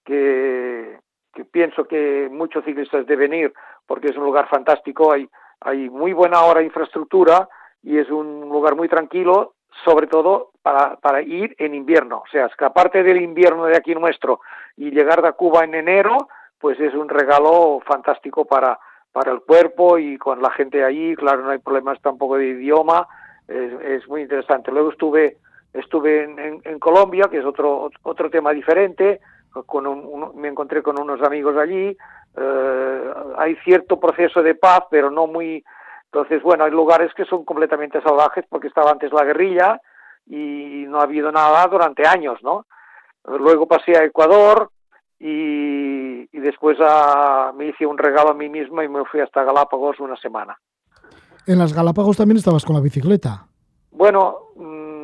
[0.05, 0.99] que,
[1.33, 3.53] que pienso que muchos ciclistas deben ir
[3.87, 5.29] porque es un lugar fantástico hay
[5.65, 7.49] hay muy buena hora infraestructura
[7.83, 9.55] y es un lugar muy tranquilo
[9.85, 12.19] sobre todo para, para ir en invierno.
[12.19, 14.41] O sea, escaparte del invierno de aquí nuestro
[14.77, 18.79] y llegar de Cuba en enero, pues es un regalo fantástico para,
[19.13, 23.09] para el cuerpo y con la gente allí, claro, no hay problemas tampoco de idioma,
[23.49, 24.71] es, es muy interesante.
[24.71, 25.39] Luego estuve,
[25.73, 29.21] estuve en, en, Colombia, que es otro, otro tema diferente,
[29.67, 31.97] con un, me encontré con unos amigos allí,
[32.37, 35.65] eh, hay cierto proceso de paz, pero no muy
[36.13, 39.81] entonces, bueno, hay lugares que son completamente salvajes porque estaba antes la guerrilla
[40.27, 42.67] y no ha habido nada durante años, ¿no?
[43.25, 44.71] Luego pasé a Ecuador
[45.19, 49.43] y, y después a, me hice un regalo a mí mismo y me fui hasta
[49.43, 50.59] Galápagos una semana.
[51.47, 53.47] ¿En las Galápagos también estabas con la bicicleta?
[53.91, 55.02] Bueno, mmm,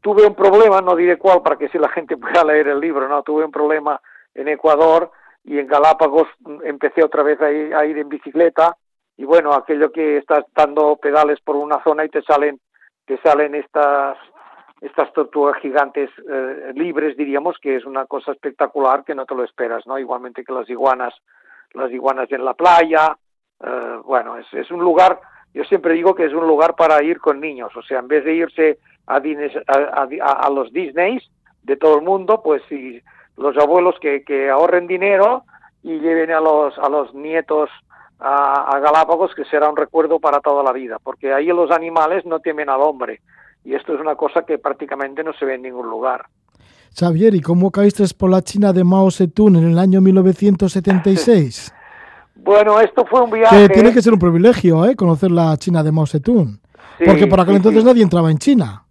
[0.00, 3.08] tuve un problema, no diré cuál para que si la gente pueda leer el libro,
[3.08, 3.22] ¿no?
[3.22, 4.00] Tuve un problema
[4.34, 5.10] en Ecuador
[5.44, 6.28] y en Galápagos
[6.64, 8.76] empecé otra vez a ir, a ir en bicicleta
[9.16, 12.60] y bueno, aquello que estás dando pedales por una zona y te salen
[13.06, 14.16] te salen estas
[14.80, 19.44] estas tortugas gigantes eh, libres diríamos que es una cosa espectacular que no te lo
[19.44, 19.98] esperas, ¿no?
[19.98, 21.14] Igualmente que las iguanas
[21.72, 23.16] las iguanas en la playa,
[23.62, 25.20] eh, bueno, es, es un lugar,
[25.54, 28.24] yo siempre digo que es un lugar para ir con niños, o sea, en vez
[28.24, 31.28] de irse a, a, a, a los Disneys
[31.62, 33.00] de todo el mundo, pues si
[33.36, 35.44] los abuelos que, que ahorren dinero
[35.82, 37.70] y lleven a los, a los nietos
[38.18, 42.26] a, a, Galápagos que será un recuerdo para toda la vida, porque ahí los animales
[42.26, 43.20] no temen al hombre
[43.64, 46.26] y esto es una cosa que prácticamente no se ve en ningún lugar.
[46.98, 51.74] Xavier, ¿y cómo caíste por la China de Mao Zedong en el año 1976?
[52.42, 53.68] bueno, esto fue un viaje...
[53.68, 54.96] Que tiene que ser un privilegio, ¿eh?
[54.96, 56.58] Conocer la China de Mao Zedong.
[57.04, 58.84] porque por aquel entonces nadie entraba en China.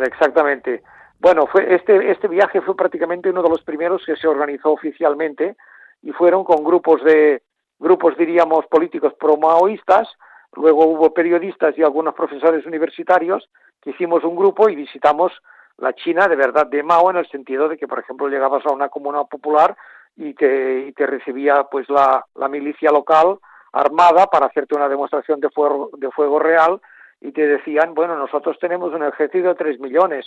[0.00, 0.82] Exactamente.
[1.20, 5.56] Bueno, fue este, este viaje fue prácticamente uno de los primeros que se organizó oficialmente
[6.02, 7.42] y fueron con grupos de,
[7.78, 10.08] grupos diríamos políticos pro-maoístas,
[10.54, 13.48] luego hubo periodistas y algunos profesores universitarios
[13.82, 15.32] que hicimos un grupo y visitamos
[15.78, 18.72] la China de verdad de Mao en el sentido de que, por ejemplo, llegabas a
[18.72, 19.76] una comuna popular
[20.18, 23.38] y te, y te recibía pues la, milicia local
[23.72, 26.80] armada para hacerte una demostración de fuego, de fuego real
[27.20, 30.26] y te decían, bueno, nosotros tenemos un ejército de tres millones,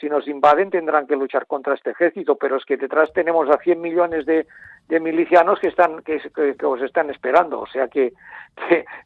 [0.00, 3.58] si nos invaden tendrán que luchar contra este ejército, pero es que detrás tenemos a
[3.58, 4.46] 100 millones de,
[4.88, 6.20] de milicianos que están que,
[6.64, 8.12] os están esperando, o sea que,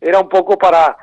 [0.01, 0.97] era un poco para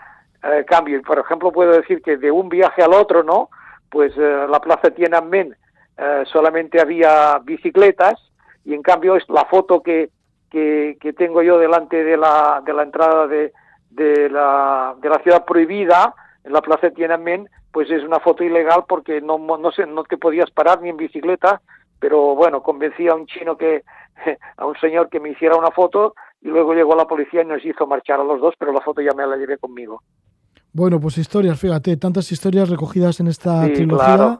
[0.44, 1.02] eh, cambio.
[1.02, 3.50] Por ejemplo, puedo decir que de un viaje al otro, ¿no?
[3.90, 5.56] Pues eh, la plaza Tiananmen
[5.98, 8.33] eh, solamente había bicicletas
[8.66, 10.10] y en cambio es la foto que,
[10.50, 13.52] que, tengo yo delante de la, de la entrada de,
[13.90, 18.44] de, la, de la ciudad prohibida, en la plaza de Tiananmen, pues es una foto
[18.44, 21.62] ilegal porque no, no, sé, no te podías parar ni en bicicleta,
[22.00, 23.84] pero bueno, convencí a un chino que,
[24.58, 27.66] a un señor que me hiciera una foto y luego llegó la policía y nos
[27.66, 30.04] hizo marchar a los dos, pero la foto ya me la llevé conmigo.
[30.76, 34.40] Bueno, pues historias, fíjate, tantas historias recogidas en esta trilogía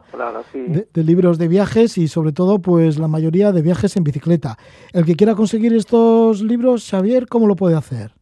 [0.52, 4.58] de, libros de viajes y sobre todo, pues la mayoría de viajes en bicicleta.
[4.94, 8.14] El que quiera conseguir estos libros, Xavier, ¿cómo lo puede hacer?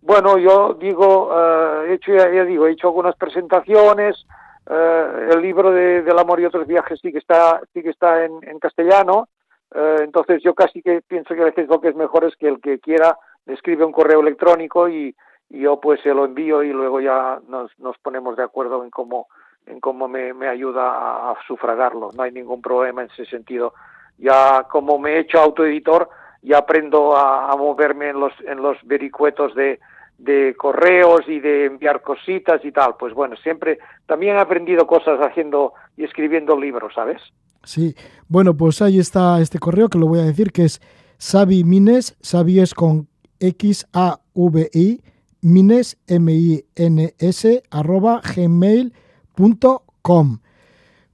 [0.00, 4.26] Bueno, yo digo, uh, he hecho, ya, ya, digo, he hecho algunas presentaciones.
[4.68, 8.24] Uh, el libro de, del amor y otros viajes sí que está, sí que está
[8.24, 9.28] en, en castellano.
[9.72, 12.48] Uh, entonces yo casi que pienso que a veces lo que es mejor es que
[12.48, 13.16] el que quiera
[13.46, 15.14] escribe un correo electrónico y
[15.52, 19.28] yo pues se lo envío y luego ya nos, nos ponemos de acuerdo en cómo
[19.66, 22.10] en cómo me, me ayuda a, sufragarlo.
[22.16, 23.74] No hay ningún problema en ese sentido.
[24.18, 26.08] Ya como me he hecho autoeditor,
[26.42, 29.78] ya aprendo a, a moverme en los en los vericuetos de,
[30.18, 32.96] de correos y de enviar cositas y tal.
[32.98, 37.22] Pues bueno, siempre también he aprendido cosas haciendo y escribiendo libros, ¿sabes?
[37.64, 37.94] Sí,
[38.26, 40.80] bueno, pues ahí está este correo que lo voy a decir que es
[41.18, 43.06] Sabi Mines, Sabi es con
[43.38, 45.00] X A V I
[45.42, 48.92] Mines M I N S arroba gmail.com.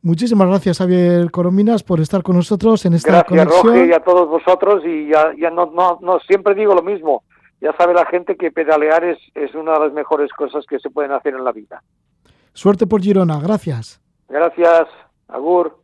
[0.01, 3.75] Muchísimas gracias, Javier Corominas, por estar con nosotros en esta gracias, conexión.
[3.75, 4.85] Gracias, y a todos vosotros.
[4.87, 7.25] Y ya, ya no, no, no, siempre digo lo mismo
[7.61, 10.91] ya sabe la gente que pedalear es, es una de las mejores cosas que se
[10.91, 11.83] pueden hacer en la vida.
[12.53, 14.01] Suerte por Girona, gracias.
[14.29, 14.89] Gracias,
[15.29, 15.77] Agur.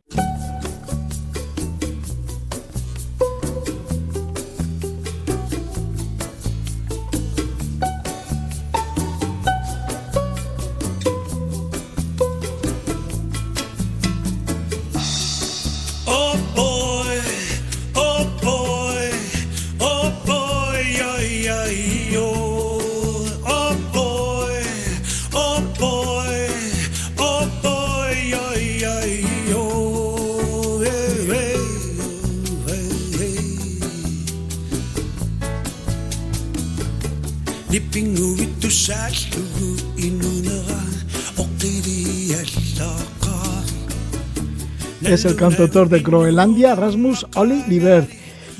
[45.01, 48.09] Es el cantautor de Groenlandia, Rasmus Oli Libert.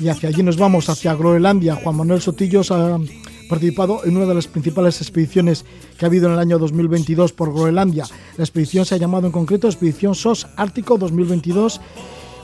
[0.00, 1.74] Y hacia allí nos vamos, hacia Groenlandia.
[1.74, 2.98] Juan Manuel Sotillos ha
[3.50, 5.66] participado en una de las principales expediciones
[5.98, 8.06] que ha habido en el año 2022 por Groenlandia.
[8.38, 11.78] La expedición se ha llamado en concreto Expedición SOS Ártico 2022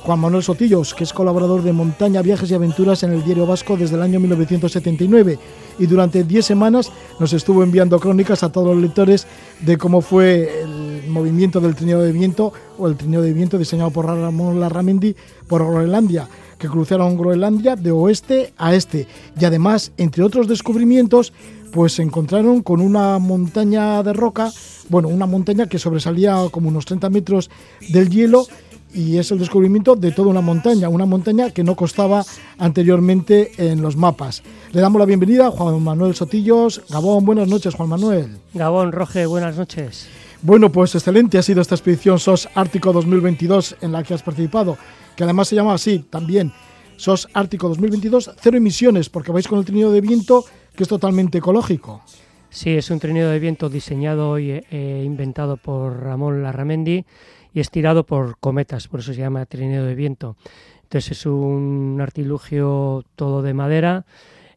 [0.04, 3.76] Juan Manuel Sotillos, que es colaborador de Montaña, Viajes y Aventuras en el Diario Vasco
[3.76, 5.38] desde el año 1979
[5.78, 6.90] y durante 10 semanas
[7.20, 9.28] nos estuvo enviando crónicas a todos los lectores
[9.60, 13.92] de cómo fue el movimiento del trineo de viento o el trineo de viento diseñado
[13.92, 15.14] por Ramón Larramendi
[15.46, 16.28] por Groenlandia,
[16.58, 19.06] que cruzaron Groenlandia de oeste a este.
[19.38, 21.32] Y además, entre otros descubrimientos,
[21.72, 24.50] pues se encontraron con una montaña de roca,
[24.88, 27.50] bueno, una montaña que sobresalía como unos 30 metros
[27.88, 28.46] del hielo
[28.94, 32.24] y es el descubrimiento de toda una montaña, una montaña que no costaba
[32.58, 34.42] anteriormente en los mapas.
[34.72, 36.82] Le damos la bienvenida a Juan Manuel Sotillos.
[36.88, 38.38] Gabón, buenas noches, Juan Manuel.
[38.54, 40.08] Gabón, Roge, buenas noches.
[40.42, 44.76] Bueno, pues excelente ha sido esta expedición SOS Ártico 2022 en la que has participado,
[45.16, 46.52] que además se llama así también,
[46.96, 51.38] SOS Ártico 2022, cero emisiones, porque vais con el trineo de viento que es totalmente
[51.38, 52.02] ecológico.
[52.50, 57.04] Sí, es un trineo de viento diseñado y eh, inventado por Ramón Larramendi
[57.52, 60.36] y estirado por cometas, por eso se llama trineo de viento.
[60.82, 64.04] Entonces es un artilugio todo de madera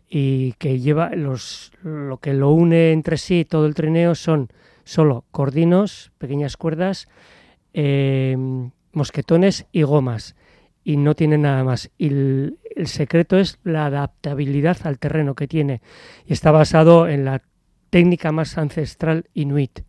[0.10, 4.50] y que lleva los lo que lo une entre sí todo el trineo son
[4.84, 7.08] solo cordinos, pequeñas cuerdas,
[7.74, 8.38] eh,
[8.94, 10.36] mosquetones y gomas.
[10.84, 11.90] Y no tiene nada más.
[11.98, 15.82] Y el, secreto es la adaptabilidad al terreno que tiene.
[16.28, 17.42] Y está basado en la
[17.90, 19.82] técnica más ancestral inuit.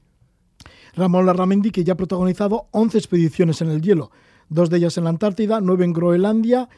[0.96, 4.10] Ramón Larramendi, que ya ha protagonizado 11 expediciones en el hielo,
[4.48, 6.68] dos de ellas en la Antártida, nueve en Groenlandia.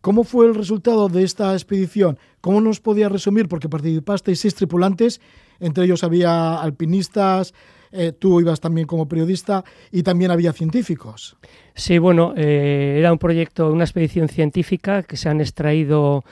[0.00, 2.18] ¿Cómo fue el resultado de esta expedición?
[2.40, 3.48] ¿Cómo nos podía resumir?
[3.48, 5.20] Porque participasteis seis tripulantes,
[5.60, 7.54] entre ellos había alpinistas,
[7.90, 11.36] eh, tú ibas también como periodista y también había científicos.
[11.74, 16.24] Sí, bueno, eh, era un proyecto, una expedición científica que se han extraído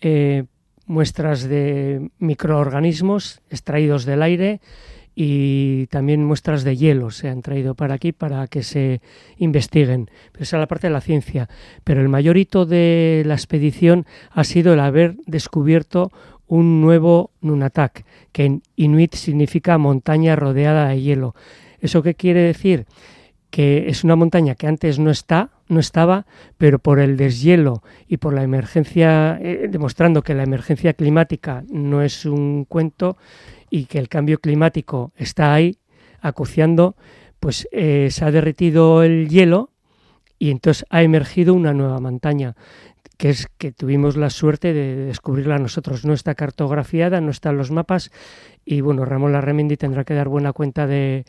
[0.00, 0.44] eh,
[0.86, 4.60] muestras de microorganismos extraídos del aire
[5.20, 9.00] y también muestras de hielo se han traído para aquí para que se
[9.36, 10.08] investiguen.
[10.30, 11.48] Pero esa es la parte de la ciencia.
[11.82, 16.12] Pero el mayor hito de la expedición ha sido el haber descubierto
[16.46, 21.34] un nuevo Nunatak, que en inuit significa montaña rodeada de hielo.
[21.80, 22.86] ¿Eso qué quiere decir?
[23.50, 26.26] Que es una montaña que antes no está, no estaba,
[26.58, 32.02] pero por el deshielo y por la emergencia, eh, demostrando que la emergencia climática no
[32.02, 33.16] es un cuento
[33.70, 35.78] y que el cambio climático está ahí
[36.20, 36.96] acuciando,
[37.40, 39.70] pues eh, se ha derretido el hielo
[40.38, 42.54] y entonces ha emergido una nueva montaña
[43.18, 46.04] que es que tuvimos la suerte de descubrirla nosotros.
[46.04, 48.10] No está cartografiada, no están los mapas
[48.64, 51.24] y bueno, Ramón Larremendi tendrá que dar buena cuenta de,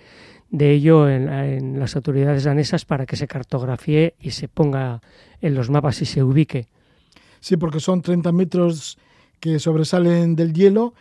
[0.52, 5.02] ello en, las autoridades danesas para que se cartografíe y se ponga
[5.42, 6.68] en los mapas y se ubique.
[7.40, 9.00] Sí, porque son 30 metros
[9.40, 10.94] que sobresalen del hielo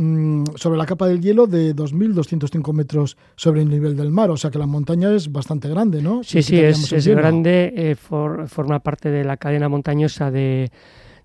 [0.00, 4.30] Mm, sobre la capa del hielo de 2.205 metros sobre el nivel del mar.
[4.30, 6.22] O sea que la montaña es bastante grande, ¿no?
[6.22, 10.70] Sí, sí, es, grande, eh, forma parte de la cadena montañosa de,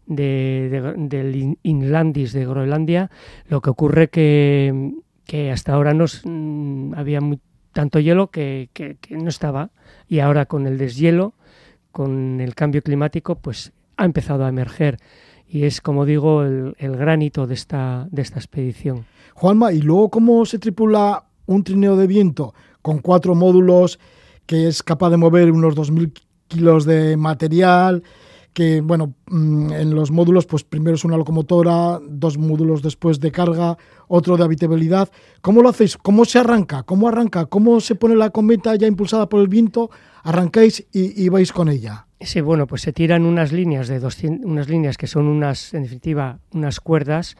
[0.07, 3.11] del Inlandis de Groenlandia.
[3.47, 4.91] Lo que ocurre que,
[5.27, 7.19] que hasta ahora nos, mm, había
[7.73, 9.69] tanto hielo que, que, que no estaba
[10.07, 11.35] y ahora con el deshielo,
[11.91, 14.97] con el cambio climático, pues ha empezado a emerger
[15.47, 19.05] y es, como digo, el, el granito de esta, de esta expedición.
[19.33, 23.99] Juanma, ¿y luego cómo se tripula un trineo de viento con cuatro módulos
[24.45, 26.11] que es capaz de mover unos 2.000
[26.47, 28.03] kilos de material?
[28.53, 33.31] que, bueno, mm, en los módulos, pues primero es una locomotora, dos módulos después de
[33.31, 33.77] carga,
[34.07, 35.09] otro de habitabilidad.
[35.41, 35.97] ¿Cómo lo hacéis?
[35.97, 36.83] ¿Cómo se arranca?
[36.83, 37.47] ¿Cómo arranca?
[37.47, 39.89] ¿Cómo se pone la cometa ya impulsada por el viento?
[40.23, 42.05] ¿Arrancáis y vais con ella?
[42.25, 45.83] Sí, bueno, pues se tiran unas líneas de 200, unas líneas que son unas, en
[45.83, 47.35] definitiva, unas cuerdas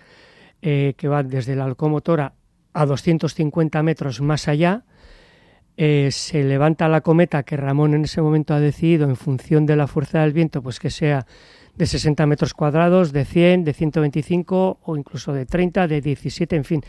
[0.62, 2.34] eh, que van desde la locomotora
[2.74, 4.84] a 250 metros más allá.
[5.78, 9.76] Eh, se levanta la cometa que Ramón en ese momento ha decidido en función de
[9.76, 11.26] la fuerza del viento, pues que sea
[11.76, 16.64] de 60 metros cuadrados, de 100, de 125 o incluso de 30, de 17, en
[16.64, 16.82] fin.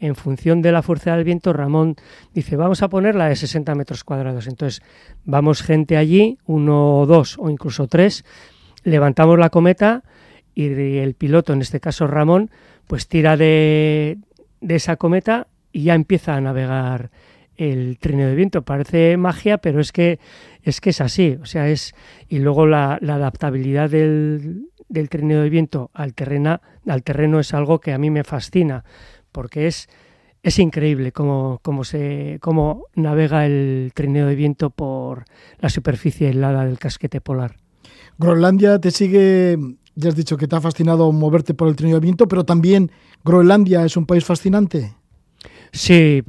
[0.00, 1.96] En función de la fuerza del viento, Ramón
[2.32, 4.46] dice, vamos a ponerla de 60 metros cuadrados.
[4.46, 4.82] Entonces,
[5.24, 8.24] vamos gente allí, uno, dos o incluso tres,
[8.82, 10.02] levantamos la cometa
[10.54, 12.50] y el piloto, en este caso Ramón,
[12.86, 14.18] pues tira de,
[14.66, 17.10] esa cometa y ya empieza a navegar
[17.56, 18.62] el trineo de viento.
[18.62, 20.18] Parece magia, pero es que
[20.62, 21.38] es que es así.
[21.40, 21.94] O sea, es.
[22.28, 24.66] Y luego la, adaptabilidad del,
[25.08, 26.14] trineo de viento al
[26.86, 28.84] al terreno es algo que a mí me fascina.
[29.32, 29.88] Porque es,
[30.42, 35.24] es increíble cómo, cómo, se, cómo navega el trineo de viento por
[35.58, 37.56] la superficie helada del casquete polar.
[38.18, 39.56] Groenlandia te sigue,
[39.94, 42.90] ya has dicho que te ha fascinado moverte por el trineo de viento, pero también
[43.24, 44.94] Groenlandia es un país fascinante.
[45.72, 46.22] Sí,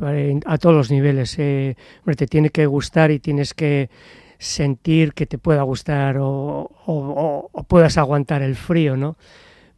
[0.46, 1.38] a todos los niveles.
[1.40, 1.76] Eh,
[2.16, 3.90] te tiene que gustar y tienes que
[4.38, 9.18] sentir que te pueda gustar o, puedas aguantar el frío, ¿no?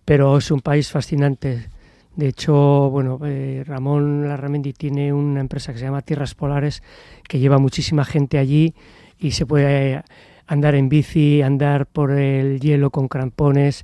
[0.05, 1.69] Pero es un país fascinante.
[2.15, 6.83] De hecho, bueno, eh, Ramón Larramendi tiene una empresa que se llama Tierras Polares
[7.27, 8.75] que lleva muchísima gente allí
[9.17, 10.03] y se puede
[10.45, 13.83] andar en bici, andar por el hielo con crampones,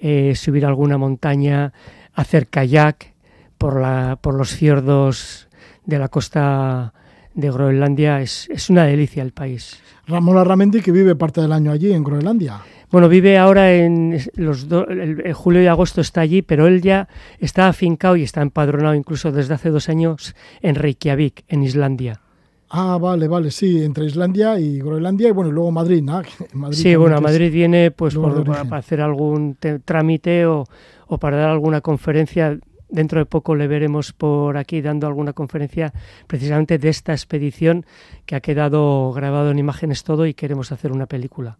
[0.00, 1.72] eh, subir alguna montaña,
[2.12, 3.14] hacer kayak
[3.56, 5.48] por, la, por los fiordos
[5.86, 6.92] de la costa
[7.40, 8.20] de Groenlandia.
[8.20, 9.80] Es, es una delicia el país.
[10.06, 12.60] Ramón Arramendi, que vive parte del año allí, en Groenlandia.
[12.90, 17.68] Bueno, vive ahora en los el, julio y agosto está allí, pero él ya está
[17.68, 22.20] afincado y está empadronado incluso desde hace dos años en Reykjavik, en Islandia.
[22.68, 26.22] Ah, vale, vale, sí, entre Islandia y Groenlandia y bueno, y luego Madrid, ¿no?
[26.72, 30.64] sí, bueno, a Madrid viene pues para hacer algún trámite o,
[31.06, 32.58] o, para dar alguna conferencia
[32.90, 35.92] dentro de poco le veremos por aquí dando alguna conferencia
[36.26, 37.86] precisamente de esta expedición
[38.26, 41.58] que ha quedado grabado en imágenes todo y queremos hacer una película.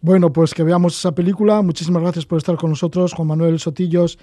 [0.00, 1.60] Bueno, pues que veamos esa película.
[1.60, 4.18] Muchísimas gracias por estar con nosotros, Juan Manuel Sotillos,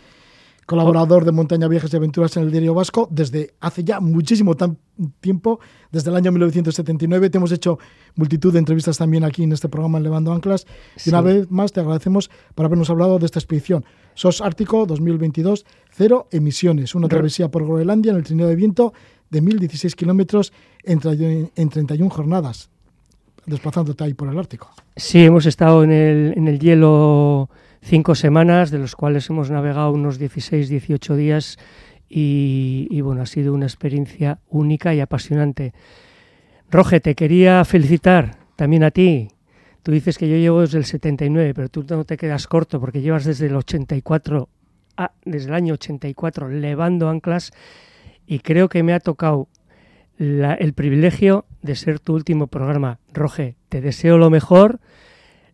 [0.65, 4.55] colaborador de Montaña Viajes y Aventuras en el Diario Vasco desde hace ya muchísimo
[5.19, 5.59] tiempo,
[5.91, 7.29] desde el año 1979.
[7.29, 7.77] Te hemos hecho
[8.15, 10.65] multitud de entrevistas también aquí en este programa en Levando Anclas.
[11.05, 13.85] Y una vez más te agradecemos por habernos hablado de esta expedición.
[14.17, 18.93] SOS Ártico 2022, cero emisiones, una travesía por Groenlandia en el trineo de viento
[19.29, 20.53] de 1.016 kilómetros
[20.83, 22.69] en, en 31 jornadas,
[23.45, 24.71] desplazándote ahí por el Ártico.
[24.95, 27.49] Sí, hemos estado en el, en el hielo
[27.83, 31.59] cinco semanas, de los cuales hemos navegado unos 16, 18 días
[32.09, 35.73] y, bueno, ha sido una experiencia única y apasionante.
[36.71, 39.27] Roge, te quería felicitar también a ti.
[39.87, 42.99] Tú dices que yo llevo desde el 79, pero tú no te quedas corto porque
[42.99, 44.49] llevas desde el 84,
[44.97, 47.53] ah, desde el año 84 levando anclas
[48.25, 49.47] y creo que me ha tocado
[50.19, 52.99] el privilegio de ser tu último programa.
[53.13, 54.81] Roge, te deseo lo mejor.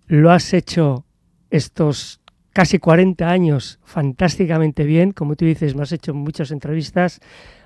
[0.07, 1.05] Lo has hecho
[1.51, 2.19] estos
[2.53, 5.11] casi 40 años fantásticamente bien.
[5.11, 7.19] Como tú dices, me has hecho muchas entrevistas.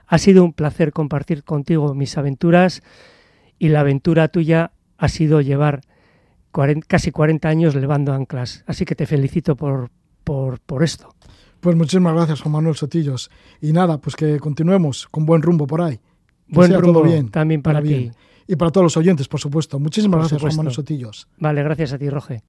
[0.06, 2.84] Ha sido un placer compartir contigo mis aventuras
[3.58, 5.80] y la aventura tuya ha sido llevar
[6.88, 8.64] casi 40 años levando anclas.
[8.68, 9.90] Así que te felicito por,
[10.24, 11.14] por, por esto.
[11.60, 13.30] Pues muchísimas gracias, Juan Manuel Sotillos.
[13.62, 16.00] Y nada, pues que continuemos con buen rumbo por ahí.
[16.48, 18.12] buen rumbo bien, también para, ti.
[18.48, 19.80] Y para todos los oyentes, por supuesto.
[19.80, 21.28] Muchísimas gracias, Juan Manuel Sotillos.
[21.38, 22.44] Vale, gracias a ti, Roge.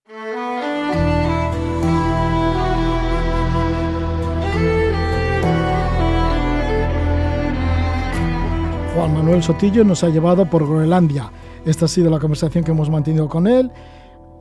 [8.94, 11.30] Juan Manuel Sotillo nos ha llevado por Groenlandia.
[11.68, 13.70] Esta ha sido la conversación que hemos mantenido con él.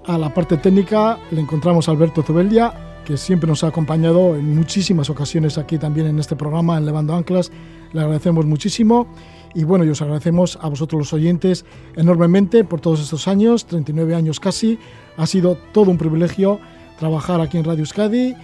[0.05, 4.55] A la parte técnica le encontramos a Alberto Zubeldia, que siempre nos ha acompañado en
[4.55, 7.51] muchísimas ocasiones aquí también en este programa, en Levando Anclas.
[7.91, 9.07] Le agradecemos muchísimo.
[9.53, 11.65] Y bueno, y os agradecemos a vosotros los oyentes
[11.97, 14.79] enormemente por todos estos años, 39 años casi.
[15.17, 16.61] Ha sido todo un privilegio
[16.97, 18.35] trabajar aquí en Radio Euskadi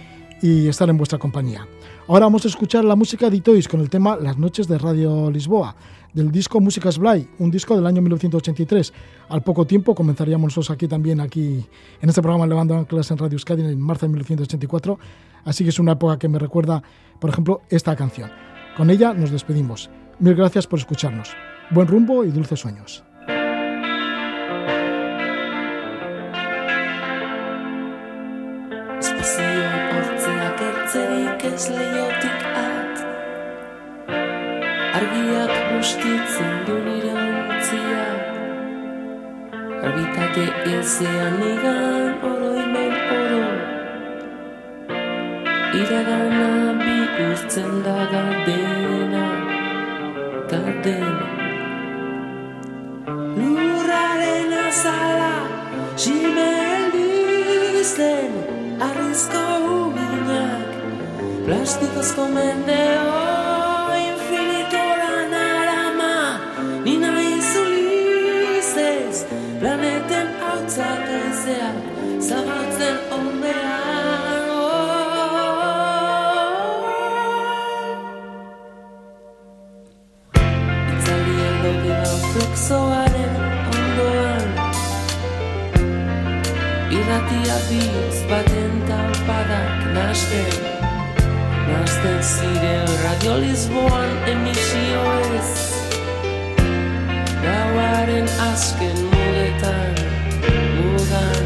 [0.42, 1.66] y estar en vuestra compañía.
[2.06, 5.30] Ahora vamos a escuchar la música de Itois con el tema Las noches de Radio
[5.30, 5.74] Lisboa
[6.14, 8.92] del disco Músicas Blay, un disco del año 1983.
[9.28, 11.66] Al poco tiempo comenzaríamos nosotros aquí también, aquí
[12.00, 14.98] en este programa Levando Anclas en Radio Euskadi en marzo de 1984.
[15.44, 16.82] Así que es una época que me recuerda,
[17.20, 18.30] por ejemplo, esta canción.
[18.76, 19.90] Con ella nos despedimos.
[20.20, 21.30] Mil gracias por escucharnos.
[21.70, 23.04] Buen rumbo y dulces sueños.
[35.84, 38.04] Bustitzen du nire ontzia
[39.86, 40.44] Argitate
[40.76, 43.48] ezean igan oroimen oro
[45.80, 49.26] Iragana bi urtzen da galdena
[50.52, 51.28] Galdena
[53.36, 55.34] Lurraren azala
[56.06, 58.40] Jime elbizten
[58.88, 60.80] Arrizko uginak
[61.44, 63.23] Plastikozko mendeo
[87.68, 90.52] bihotz baten taupadak nasten
[91.68, 95.04] Nasten ziren radio Lisboan emisio
[95.38, 95.74] ez
[97.44, 99.94] Gauaren azken mugetan,
[100.76, 101.44] mugan.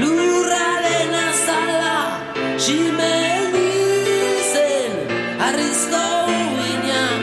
[0.00, 2.00] Lurraren azala,
[2.66, 4.94] jime elbizen
[5.48, 6.04] Arrizko
[6.34, 7.22] uinak,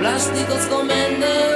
[0.00, 1.55] plastikozko mendeo